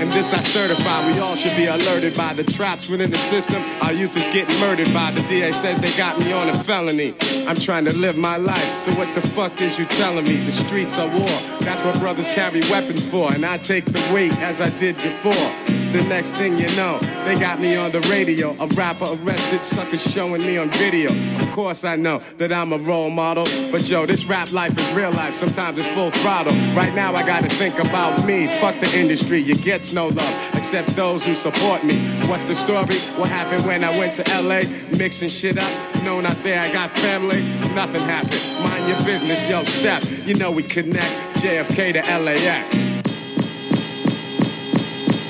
And 0.00 0.12
this 0.12 0.32
I 0.32 0.40
certify, 0.40 1.06
we 1.06 1.18
all 1.18 1.34
should 1.34 1.56
be 1.56 1.66
alerted 1.66 2.16
by 2.16 2.32
the 2.32 2.44
traps 2.44 2.88
within 2.88 3.10
the 3.10 3.16
system. 3.16 3.60
Our 3.82 3.92
youth 3.92 4.16
is 4.16 4.28
getting 4.28 4.58
murdered 4.60 4.92
by 4.94 5.10
the 5.10 5.22
DA 5.22 5.50
says 5.50 5.80
they 5.80 5.96
got 5.96 6.16
me 6.20 6.32
on 6.32 6.48
a 6.48 6.54
felony. 6.54 7.16
I'm 7.48 7.56
trying 7.56 7.84
to 7.86 7.96
live 7.96 8.16
my 8.16 8.36
life, 8.36 8.70
so 8.76 8.92
what 8.92 9.12
the 9.16 9.22
fuck 9.22 9.60
is 9.60 9.76
you 9.78 9.86
telling 9.86 10.24
me? 10.24 10.36
The 10.46 10.52
streets 10.52 10.98
are 11.00 11.08
war, 11.08 11.38
that's 11.60 11.82
what 11.82 11.98
brothers 11.98 12.32
carry 12.32 12.60
weapons 12.70 13.04
for, 13.04 13.32
and 13.32 13.44
I 13.44 13.58
take 13.58 13.86
the 13.86 14.14
weight 14.14 14.36
as 14.40 14.60
I 14.60 14.70
did 14.70 14.96
before. 14.96 15.77
The 15.92 16.04
next 16.06 16.36
thing 16.36 16.58
you 16.58 16.66
know, 16.76 16.98
they 17.24 17.34
got 17.40 17.60
me 17.60 17.76
on 17.76 17.92
the 17.92 18.00
radio. 18.10 18.54
A 18.60 18.66
rapper 18.68 19.06
arrested, 19.06 19.64
suckers 19.64 20.12
showing 20.12 20.42
me 20.42 20.58
on 20.58 20.68
video. 20.70 21.10
Of 21.40 21.50
course, 21.52 21.82
I 21.82 21.96
know 21.96 22.20
that 22.36 22.52
I'm 22.52 22.74
a 22.74 22.78
role 22.78 23.08
model, 23.08 23.46
but 23.72 23.88
yo, 23.88 24.04
this 24.04 24.26
rap 24.26 24.52
life 24.52 24.76
is 24.76 24.94
real 24.94 25.12
life. 25.12 25.34
Sometimes 25.34 25.78
it's 25.78 25.88
full 25.88 26.10
throttle. 26.10 26.52
Right 26.74 26.94
now, 26.94 27.14
I 27.14 27.24
gotta 27.26 27.48
think 27.48 27.78
about 27.78 28.26
me. 28.26 28.48
Fuck 28.48 28.78
the 28.80 28.98
industry, 28.98 29.40
you 29.40 29.54
get 29.54 29.94
no 29.94 30.08
love 30.08 30.50
except 30.54 30.88
those 30.94 31.24
who 31.24 31.32
support 31.32 31.82
me. 31.84 31.96
What's 32.28 32.44
the 32.44 32.54
story? 32.54 32.98
What 33.18 33.30
happened 33.30 33.64
when 33.64 33.82
I 33.82 33.90
went 33.98 34.14
to 34.16 34.24
LA? 34.42 34.60
Mixing 34.98 35.30
shit 35.30 35.56
up. 35.56 36.04
No, 36.04 36.20
not 36.20 36.36
there, 36.42 36.60
I 36.60 36.70
got 36.70 36.90
family. 36.90 37.40
Nothing 37.74 38.02
happened. 38.02 38.42
Mind 38.62 38.86
your 38.88 38.98
business, 39.06 39.48
yo, 39.48 39.64
step. 39.64 40.02
You 40.26 40.34
know 40.34 40.50
we 40.50 40.64
connect. 40.64 41.28
JFK 41.38 41.94
to 41.94 42.18
LAX. 42.18 42.87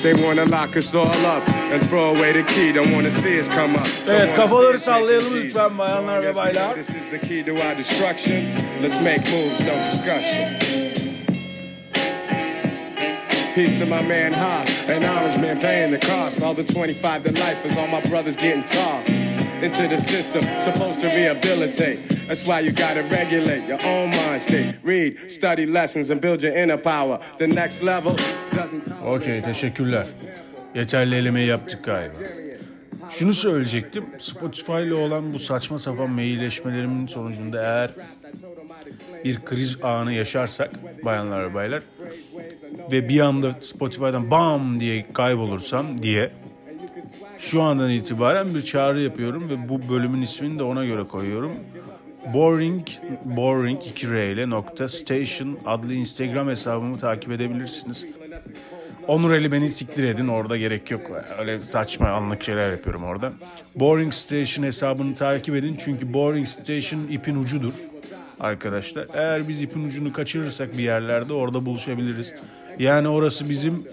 They 0.01 0.13
wanna 0.13 0.45
lock 0.45 0.77
us 0.77 0.95
all 0.95 1.25
up 1.25 1.47
and 1.49 1.83
throw 1.83 2.11
away 2.11 2.31
the 2.31 2.43
key. 2.43 2.71
Don't 2.71 2.91
wanna 2.93 3.11
see 3.11 3.37
us 3.39 3.49
come 3.49 3.75
up. 3.75 3.87
Evet 4.07 4.35
kafaları 4.35 4.79
sallayalım 4.79 5.35
lütfen 5.35 5.77
bayanlar 5.77 6.23
ve 6.23 6.35
baylar. 6.35 6.75
This 6.75 6.89
is 6.89 7.09
the 7.09 7.19
key 7.19 7.45
to 7.45 7.51
our 7.51 7.77
destruction. 7.77 8.45
Let's 8.81 9.01
make 9.01 9.21
moves, 9.31 9.59
no 9.59 9.73
discussion. 9.89 10.55
Peace 13.55 13.79
to 13.79 13.85
my 13.85 14.01
man 14.01 14.33
Haas, 14.33 14.89
an 14.89 15.03
orange 15.03 15.37
man 15.37 15.59
paying 15.59 15.91
the 15.91 16.07
cost. 16.07 16.43
All 16.43 16.55
the 16.55 16.73
25 16.73 17.23
to 17.23 17.31
life 17.31 17.65
is 17.65 17.77
all 17.77 17.87
my 17.87 18.01
brothers 18.09 18.37
getting 18.37 18.63
tossed 18.63 19.28
into 19.63 19.87
the 19.87 19.97
system, 19.97 20.43
supposed 20.59 20.99
to 21.01 21.07
rehabilitate. 21.07 21.99
That's 22.27 22.45
why 22.47 22.59
you 22.59 22.71
gotta 22.71 23.03
regulate 23.03 23.67
your 23.67 23.79
own 23.85 24.09
mind 24.09 24.41
state. 24.41 24.75
Read, 24.83 25.31
study 25.31 25.65
lessons, 25.65 26.11
and 26.11 26.21
build 26.21 26.43
your 26.43 26.55
inner 26.55 26.77
power. 26.77 27.19
The 27.37 27.47
next 27.47 27.83
level 27.83 28.15
doesn't 28.55 29.05
Okey 29.05 29.41
teşekkürler. 29.41 30.07
Yeterli 30.75 31.15
elemeyi 31.15 31.47
yaptık 31.47 31.85
galiba. 31.85 32.15
Şunu 33.09 33.33
söyleyecektim. 33.33 34.05
Spotify 34.17 34.71
ile 34.71 34.93
olan 34.93 35.33
bu 35.33 35.39
saçma 35.39 35.79
sapan 35.79 36.09
mailleşmelerimin 36.09 37.07
sonucunda 37.07 37.63
eğer 37.63 37.91
bir 39.25 39.39
kriz 39.45 39.83
anı 39.83 40.13
yaşarsak 40.13 40.71
bayanlar 41.05 41.49
ve 41.49 41.53
baylar 41.53 41.81
ve 42.91 43.09
bir 43.09 43.19
anda 43.19 43.55
Spotify'dan 43.61 44.31
bam 44.31 44.79
diye 44.79 45.05
kaybolursam 45.13 46.01
diye 46.01 46.31
şu 47.39 47.61
andan 47.61 47.89
itibaren 47.89 48.55
bir 48.55 48.61
çağrı 48.61 49.01
yapıyorum 49.01 49.49
ve 49.49 49.69
bu 49.69 49.89
bölümün 49.93 50.21
ismini 50.21 50.59
de 50.59 50.63
ona 50.63 50.85
göre 50.85 51.03
koyuyorum. 51.03 51.51
Boring, 52.33 52.87
boring 53.25 53.79
2R 53.81 54.33
ile 54.33 54.49
nokta 54.49 54.87
station 54.89 55.57
adlı 55.65 55.93
Instagram 55.93 56.49
hesabımı 56.49 56.97
takip 56.97 57.31
edebilirsiniz. 57.31 58.05
Onur 59.07 59.31
eli 59.31 59.51
beni 59.51 59.69
siktir 59.69 60.03
edin 60.03 60.27
orada 60.27 60.57
gerek 60.57 60.91
yok. 60.91 61.01
Öyle 61.39 61.59
saçma 61.59 62.09
anlık 62.09 62.43
şeyler 62.43 62.71
yapıyorum 62.71 63.03
orada. 63.03 63.33
Boring 63.75 64.13
Station 64.13 64.65
hesabını 64.65 65.13
takip 65.13 65.55
edin 65.55 65.77
çünkü 65.85 66.13
Boring 66.13 66.47
Station 66.47 67.07
ipin 67.09 67.35
ucudur 67.35 67.73
arkadaşlar. 68.39 69.07
Eğer 69.13 69.47
biz 69.47 69.61
ipin 69.61 69.87
ucunu 69.87 70.13
kaçırırsak 70.13 70.77
bir 70.77 70.83
yerlerde 70.83 71.33
orada 71.33 71.65
buluşabiliriz. 71.65 72.33
Yani 72.79 73.07
orası 73.07 73.49
bizim 73.49 73.83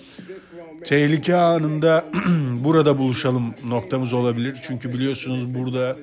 tehlike 0.87 1.37
anında 1.37 2.05
burada 2.65 2.99
buluşalım 2.99 3.55
noktamız 3.65 4.13
olabilir. 4.13 4.57
Çünkü 4.63 4.93
biliyorsunuz 4.93 5.55
burada 5.55 5.97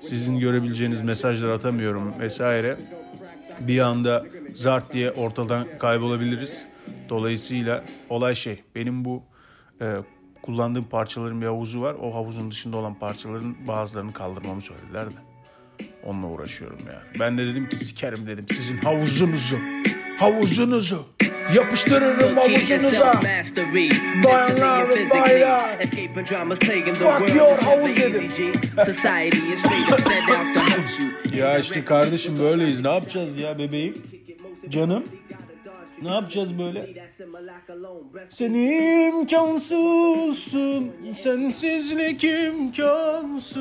sizin 0.00 0.38
görebileceğiniz 0.38 1.02
mesajlar 1.02 1.50
atamıyorum 1.50 2.20
vesaire. 2.20 2.76
Bir 3.60 3.78
anda 3.78 4.26
zart 4.54 4.92
diye 4.92 5.10
ortadan 5.10 5.66
kaybolabiliriz. 5.78 6.64
Dolayısıyla 7.08 7.84
olay 8.08 8.34
şey 8.34 8.62
benim 8.74 9.04
bu 9.04 9.22
e, 9.80 9.96
kullandığım 10.42 10.84
parçaların 10.84 11.40
bir 11.40 11.46
havuzu 11.46 11.80
var. 11.80 11.94
O 12.02 12.14
havuzun 12.14 12.50
dışında 12.50 12.76
olan 12.76 12.94
parçaların 12.94 13.56
bazılarını 13.68 14.12
kaldırmamı 14.12 14.62
söylediler 14.62 15.06
de. 15.06 15.14
Onunla 16.04 16.26
uğraşıyorum 16.26 16.78
yani. 16.86 17.20
Ben 17.20 17.38
de 17.38 17.48
dedim 17.48 17.68
ki 17.68 17.76
sikerim 17.76 18.26
dedim 18.26 18.46
sizin 18.48 18.78
havuzunuzu. 18.78 19.56
Havuzunuzu. 20.18 21.02
Yapıştırırım 21.54 22.36
havuzunuza. 22.36 23.12
Bayanlar 24.24 24.88
ve 24.88 24.94
baylar. 25.20 25.62
Fuck 26.94 27.36
your 27.36 27.56
havuz 27.58 27.96
dedim. 27.96 28.28
Ya 31.36 31.58
işte 31.58 31.84
kardeşim 31.84 32.38
böyleyiz. 32.38 32.80
Ne 32.80 32.92
yapacağız 32.92 33.36
ya 33.36 33.58
bebeğim? 33.58 34.02
Canım. 34.68 35.04
Ne 36.02 36.10
yapacağız 36.10 36.58
böyle? 36.58 36.86
Sen 38.32 38.54
imkansızsın. 38.54 40.92
Sensizlik 41.16 42.24
imkansız. 42.24 43.54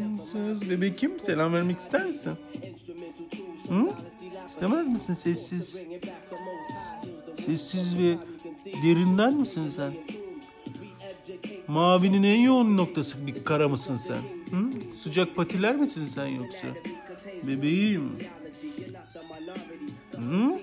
İmkansız. 0.00 0.70
Bebekim 0.70 1.20
selam 1.20 1.52
vermek 1.52 1.78
ister 1.78 2.06
misin? 2.06 2.32
Hı? 3.68 3.88
İstemez 4.48 4.88
misin 4.88 5.14
sessiz? 5.14 5.82
Sessiz 7.46 7.98
ve 7.98 8.16
derinden 8.82 9.34
misin 9.34 9.68
sen? 9.68 9.92
Mavinin 11.68 12.22
en 12.22 12.40
yoğun 12.40 12.76
noktası 12.76 13.26
bir 13.26 13.44
kara 13.44 13.68
mısın 13.68 13.96
sen? 13.96 14.16
Hı? 14.58 14.70
Sıcak 15.02 15.36
patiler 15.36 15.76
misin 15.76 16.06
sen 16.06 16.26
yoksa? 16.26 16.68
Bebeğim. 17.46 18.18
Hı? 20.16 20.58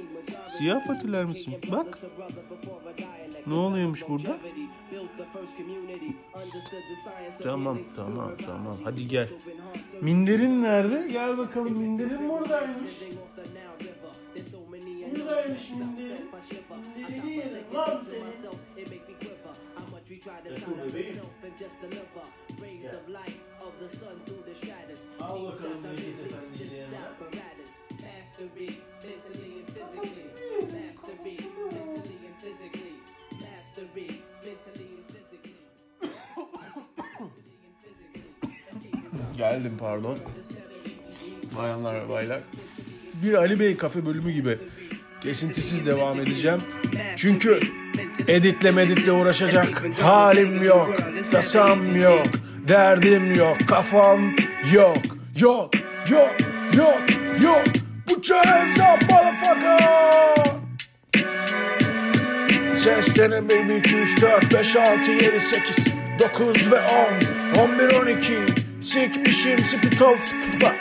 Siyah 0.47 0.88
patiler 0.88 1.26
misin? 1.26 1.54
Bak. 1.71 2.00
Ne 3.47 3.54
oluyormuş 3.54 4.10
burada? 4.10 4.38
Tamam 7.43 7.77
tamam 7.95 8.38
tamam. 8.45 8.75
hadi 8.84 9.08
gel. 9.08 9.27
Minderin 10.01 10.62
nerede? 10.62 11.08
Gel 11.12 11.38
bakalım 11.38 11.77
minderin 11.77 12.30
buradaymış. 12.30 12.77
Buradaymış 15.15 15.69
minderin. 15.69 16.32
Minderini 16.97 17.32
yerim 17.32 17.73
lan 17.73 18.01
senin. 18.03 18.21
Yakın 20.49 20.73
bebeğim. 20.93 21.15
Al 25.21 25.45
bakalım 33.77 33.89
Necdet 33.95 34.67
Efendi'yle 34.67 34.91
yanına. 39.13 39.37
Geldim 39.37 39.77
pardon. 39.79 40.17
Bayanlar 41.57 42.09
baylar. 42.09 42.39
Bir 43.23 43.33
Ali 43.33 43.59
Bey 43.59 43.77
kafe 43.77 44.05
bölümü 44.05 44.31
gibi 44.31 44.57
kesintisiz 45.21 45.85
devam 45.85 46.19
edeceğim. 46.19 46.59
Çünkü 47.15 47.59
editle 48.27 48.71
meditle 48.71 49.11
uğraşacak 49.11 49.83
halim 50.01 50.63
yok, 50.63 50.95
tasam 51.31 51.95
yok, 52.01 52.25
derdim 52.67 53.33
yok, 53.33 53.57
kafam 53.67 54.35
yok, 54.73 54.97
yok, 55.39 55.73
yok, 56.09 56.35
yok, 56.77 57.01
yok. 57.43 57.63
Put 58.07 58.29
your 58.29 58.45
hands 58.45 58.77
up 58.77 59.11
motherfucker! 59.11 60.56
Seslenin 62.88 63.50
baby 63.50 63.78
2, 63.78 63.97
3, 63.97 64.21
4, 64.21 64.54
5, 64.54 64.76
6, 64.76 65.12
7, 65.12 65.39
8, 65.39 65.95
9 66.19 66.71
ve 66.71 66.80
10, 67.56 67.62
11, 67.62 67.93
12. 67.93 68.38
Sikmişim 68.82 69.60
Spitov 69.60 70.17
Spotify. 70.17 70.76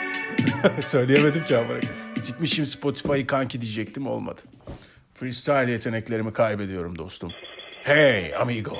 Söyleyemedim 0.81 1.43
ki 1.43 1.57
ama. 1.57 1.73
Sikmişim 2.17 2.65
Spotify'ı 2.65 3.27
kanki 3.27 3.61
diyecektim 3.61 4.07
olmadı. 4.07 4.41
Freestyle 5.13 5.71
yeteneklerimi 5.71 6.33
kaybediyorum 6.33 6.97
dostum. 6.97 7.31
Hey 7.83 8.35
amigo. 8.35 8.77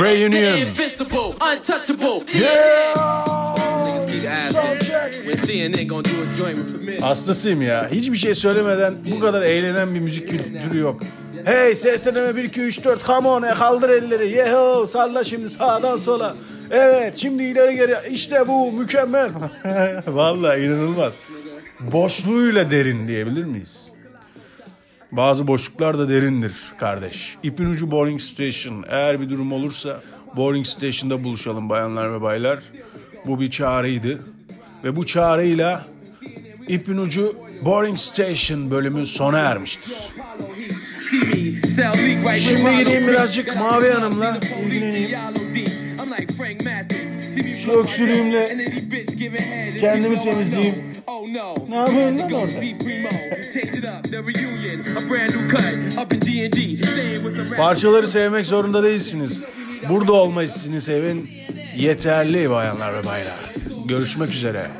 Reunion. 0.00 0.56
Invincible, 0.56 1.18
untouchable. 1.18 2.40
Yeah. 2.40 3.43
Hastasıyım 7.00 7.62
ya. 7.62 7.88
Hiçbir 7.92 8.16
şey 8.16 8.34
söylemeden 8.34 8.94
bu 9.14 9.20
kadar 9.20 9.42
eğlenen 9.42 9.94
bir 9.94 10.00
müzik 10.00 10.28
kültürü 10.28 10.78
yok. 10.78 11.00
Hey 11.44 11.74
sesleneme 11.74 12.36
1 12.36 12.44
2 12.44 12.60
3 12.60 12.84
4 12.84 13.06
come 13.06 13.28
on 13.28 13.42
e, 13.42 13.54
kaldır 13.54 13.88
elleri. 13.88 14.28
Yeho 14.30 14.86
salla 14.86 15.24
şimdi 15.24 15.50
sağdan 15.50 15.96
sola. 15.96 16.34
Evet 16.70 17.18
şimdi 17.18 17.42
ileri 17.42 17.76
geri 17.76 17.94
işte 18.10 18.46
bu 18.46 18.72
mükemmel. 18.72 19.30
Vallahi 20.06 20.60
inanılmaz. 20.60 21.12
Boşluğuyla 21.80 22.70
derin 22.70 23.08
diyebilir 23.08 23.44
miyiz? 23.44 23.88
Bazı 25.12 25.46
boşluklar 25.46 25.98
da 25.98 26.08
derindir 26.08 26.54
kardeş. 26.78 27.36
İpin 27.42 27.70
ucu 27.70 27.90
Boring 27.90 28.20
Station. 28.20 28.84
Eğer 28.88 29.20
bir 29.20 29.30
durum 29.30 29.52
olursa 29.52 30.00
Boring 30.36 30.66
Station'da 30.66 31.24
buluşalım 31.24 31.68
bayanlar 31.68 32.12
ve 32.12 32.22
baylar. 32.22 32.62
Bu 33.26 33.40
bir 33.40 33.50
çağrıydı. 33.50 34.18
Ve 34.84 34.96
bu 34.96 35.06
çağrıyla 35.06 35.86
İpin 36.68 36.96
ucu 36.96 37.36
Boring 37.62 37.98
Station 37.98 38.70
bölümü 38.70 39.06
sona 39.06 39.38
ermiştir. 39.38 39.92
Şimdi 42.38 42.78
gideyim 42.78 43.08
birazcık 43.08 43.56
Mavi 43.56 43.90
Hanım'la 43.90 44.40
ilgileneyim. 44.64 45.18
Şu 47.64 47.72
öksürüğümle 47.72 48.68
kendimi 49.80 50.22
temizleyeyim. 50.22 50.74
Ne 51.68 51.76
yapıyorsun 51.76 52.18
lan? 52.32 52.48
Parçaları 57.56 58.08
sevmek 58.08 58.46
zorunda 58.46 58.82
değilsiniz. 58.82 59.44
Burada 59.88 60.12
olmayı 60.12 60.48
sizin 60.48 60.78
sevin 60.78 61.30
yeterli 61.76 62.50
bayanlar 62.50 62.94
ve 62.94 63.04
baylar. 63.04 63.34
Görüşmek 63.84 64.30
üzere. 64.30 64.70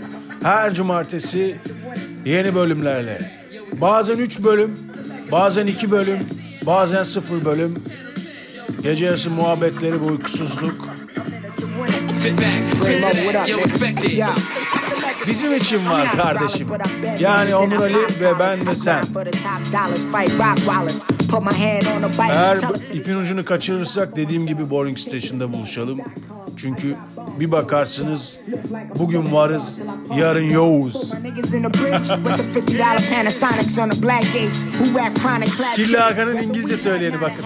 Her 0.42 0.74
cumartesi 0.74 1.56
yeni 2.24 2.54
bölümlerle. 2.54 3.30
Bazen 3.72 4.18
3 4.18 4.38
bölüm, 4.42 4.78
bazen 5.32 5.66
2 5.66 5.90
bölüm, 5.90 6.18
bazen 6.66 7.02
0 7.02 7.44
bölüm. 7.44 7.74
Gece 8.82 9.04
yarısı 9.04 9.30
muhabbetleri 9.30 10.00
ve 10.00 10.04
uykusuzluk. 10.04 10.88
Bizim 15.28 15.54
için 15.54 15.90
var 15.90 16.12
kardeşim. 16.16 16.68
Yani 17.18 17.54
Onur 17.54 17.80
Ali 17.80 17.96
ve 18.20 18.38
ben 18.40 18.66
ve 18.66 18.76
sen. 18.76 19.02
Eğer 22.30 22.56
ipin 22.94 23.14
ucunu 23.16 23.44
kaçırırsak 23.44 24.16
dediğim 24.16 24.46
gibi 24.46 24.70
Boring 24.70 24.98
Station'da 24.98 25.52
buluşalım. 25.52 26.00
Çünkü 26.56 26.96
bir 27.40 27.52
bakarsınız 27.52 28.38
bugün 28.98 29.32
varız, 29.32 29.78
yarın 30.16 30.50
yoğuz. 30.50 31.12
Kirli 35.76 35.96
Hakan'ın 35.96 36.36
İngilizce 36.36 36.76
söyleyeni 36.76 37.20
bakın. 37.20 37.44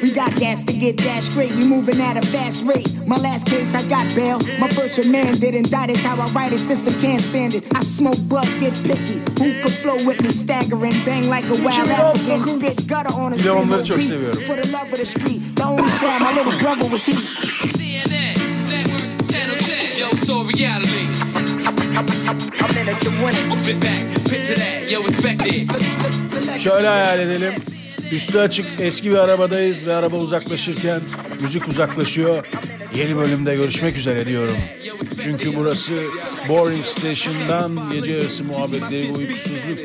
We 0.00 0.12
got 0.14 0.40
gas 0.40 0.64
to 0.66 0.72
get 0.72 0.98
that 0.98 1.22
straight. 1.22 1.52
We 1.52 1.68
moving 1.68 2.00
at 2.00 2.16
a 2.16 2.20
fast 2.20 2.66
rate. 2.66 2.90
My 3.06 3.16
last 3.16 3.46
case, 3.46 3.74
I 3.74 3.82
got 3.88 4.16
bail. 4.16 4.38
My 4.60 4.68
first 4.68 4.98
remanded, 4.98 5.54
indicted. 5.54 5.96
How 5.96 6.16
I 6.20 6.26
write 6.34 6.54
it, 6.54 6.60
system 6.60 6.94
can't 7.00 7.20
stand 7.20 7.54
it. 7.54 7.64
I 7.74 7.80
smoke 7.84 8.18
bud, 8.28 8.48
get 8.60 8.74
pissy. 8.84 9.20
Who 9.38 9.62
could 9.62 9.72
flow 9.72 9.96
with 10.06 10.22
me, 10.22 10.30
staggering, 10.30 10.92
bang 11.06 11.28
like 11.30 11.44
a 11.44 11.56
wild 11.64 11.88
African. 11.88 12.44
Spit 12.44 12.88
gutter 12.88 13.14
on 13.20 13.32
a 13.32 13.38
seviyorum. 13.38 14.42
For 14.46 14.56
the 14.56 14.68
love 14.72 14.92
of 14.92 14.98
the 14.98 15.06
street. 15.06 15.40
The 15.56 15.64
only 15.64 15.90
time 16.00 16.22
my 16.22 16.32
little 16.34 16.58
brother 16.60 16.88
was 16.90 17.06
he. 17.06 17.83
CNN, 17.94 18.34
network, 18.70 19.30
channel 19.30 19.56
10. 19.56 20.00
Yo, 20.00 20.08
so 20.26 20.42
reality. 20.42 21.04
I'm 21.94 22.76
in 22.80 22.88
it 22.88 23.00
to 23.02 23.10
win 23.10 23.30
it. 23.30 23.62
Sit 23.62 23.78
back, 23.80 23.98
picture 24.30 24.54
that, 24.56 24.90
yo, 24.90 25.00
expect 25.02 25.46
it. 25.52 25.70
Şöyle 26.60 26.88
hayal 26.88 27.20
edelim. 27.20 27.52
Üstü 28.12 28.38
açık 28.38 28.66
eski 28.80 29.10
bir 29.10 29.16
arabadayız 29.16 29.86
ve 29.86 29.94
araba 29.94 30.16
uzaklaşırken 30.16 31.00
müzik 31.40 31.68
uzaklaşıyor. 31.68 32.44
Yeni 32.96 33.16
bölümde 33.16 33.54
görüşmek 33.54 33.96
üzere 33.98 34.26
diyorum. 34.26 34.56
Çünkü 35.22 35.56
burası 35.56 35.92
Boring 36.48 36.84
Station'dan 36.84 37.90
gece 37.90 38.12
yarısı 38.12 38.44
muhabbetleri 38.44 39.08
ve 39.08 39.12
uykusuzluk. 39.12 39.78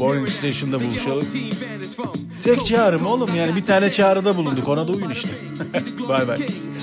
Boring 0.00 0.28
Station'da 0.28 0.80
buluşalım. 0.80 1.26
Tek 2.44 2.66
çağrım 2.66 3.06
oğlum 3.06 3.34
yani 3.36 3.56
bir 3.56 3.64
tane 3.64 3.92
çağrıda 3.92 4.36
bulunduk 4.36 4.68
ona 4.68 4.88
da 4.88 4.92
uyun 4.92 5.10
işte. 5.10 5.28
bay 6.08 6.28
bay. 6.28 6.36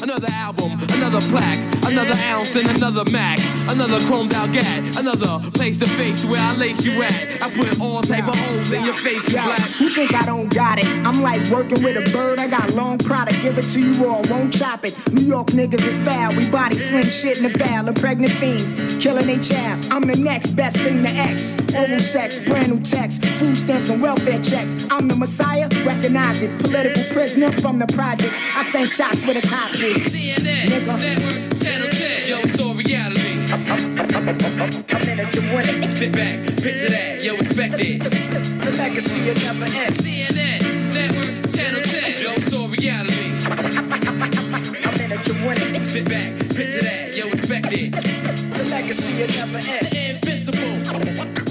Another 0.03 0.29
album, 0.47 0.71
another 0.97 1.21
plaque, 1.29 1.59
another 1.87 2.15
ounce 2.33 2.59
and 2.59 2.67
another 2.83 3.03
Mac, 3.11 3.41
another 3.73 3.99
chromed 3.99 4.33
out 4.33 4.53
gat, 4.53 4.97
another 4.99 5.51
place 5.51 5.77
to 5.79 5.85
face 5.85 6.21
where 6.21 6.39
I 6.39 6.55
lace 6.59 6.85
you 6.87 7.03
at. 7.03 7.13
I 7.43 7.49
put 7.59 7.81
all 7.81 8.01
type 8.01 8.27
of 8.27 8.35
holes 8.47 8.71
in 8.71 8.85
your 8.85 8.95
face, 8.95 9.27
you 9.29 9.35
Yo, 9.37 9.43
black. 9.43 9.59
who 9.79 9.89
think 9.89 10.13
I 10.13 10.25
don't 10.25 10.49
got 10.55 10.79
it? 10.79 10.87
I'm 11.05 11.21
like 11.21 11.41
working 11.51 11.83
with 11.83 11.97
a 11.97 12.05
bird. 12.17 12.39
I 12.39 12.47
got 12.47 12.73
long 12.75 12.97
product, 12.97 13.43
give 13.43 13.57
it 13.57 13.67
to 13.73 13.79
you 13.79 14.07
all, 14.07 14.21
won't 14.31 14.53
chop 14.53 14.85
it. 14.85 14.95
New 15.13 15.27
York 15.27 15.53
niggas 15.59 15.83
is 15.83 15.97
foul. 16.07 16.31
We 16.35 16.49
body 16.49 16.77
sling 16.77 17.03
shit 17.03 17.37
in 17.37 17.51
the 17.51 17.57
val. 17.59 17.83
The 17.83 17.93
pregnant 17.93 18.31
fiends 18.31 18.75
killing 19.03 19.27
they 19.27 19.39
child. 19.39 19.83
I'm 19.91 20.03
the 20.03 20.15
next 20.15 20.51
best 20.55 20.77
thing 20.77 21.03
to 21.03 21.09
X. 21.09 21.57
Oral 21.75 21.99
sex, 21.99 22.39
brand 22.47 22.71
new 22.71 22.79
text, 22.79 23.25
food 23.25 23.55
stamps 23.57 23.89
and 23.89 24.01
welfare 24.01 24.39
checks. 24.39 24.87
I'm 24.89 25.07
the 25.07 25.15
messiah, 25.15 25.67
recognize 25.85 26.43
it. 26.43 26.51
Political 26.63 27.03
prisoner 27.11 27.51
from 27.51 27.77
the 27.79 27.87
projects. 27.87 28.39
I 28.55 28.63
send 28.63 28.87
shots 28.87 29.25
where 29.25 29.35
the 29.35 29.45
cops 29.47 29.81
is. 29.81 29.97
CNN, 30.07 30.71
Nigga. 30.71 30.95
network, 30.95 31.59
channel 31.59 31.89
10. 31.91 32.29
Yo, 32.29 32.39
it's 32.39 32.61
all 32.61 32.73
reality. 32.73 33.35
I'm 33.51 35.03
in 35.11 35.19
it 35.19 35.33
to 35.33 35.41
win 35.51 35.65
it. 35.67 35.89
Sit 35.91 36.13
back, 36.13 36.39
picture 36.63 36.87
that, 36.87 37.19
yo, 37.23 37.35
expect 37.35 37.75
it. 37.83 37.99
The 37.99 38.71
legacy 38.79 39.19
will 39.27 39.35
never 39.43 39.65
end. 39.67 39.95
CNN, 39.99 40.78
20. 45.55 45.79
Sit 45.79 46.07
back, 46.07 46.31
picture 46.55 46.79
that, 46.79 47.17
yo, 47.17 47.25
expect 47.27 47.73
it. 47.73 47.91
The 47.91 48.69
legacy 48.69 49.13
is 49.13 49.35
never 49.35 49.57
end. 49.57 50.15
Invisible. 50.15 50.59
invincible. 50.61 51.48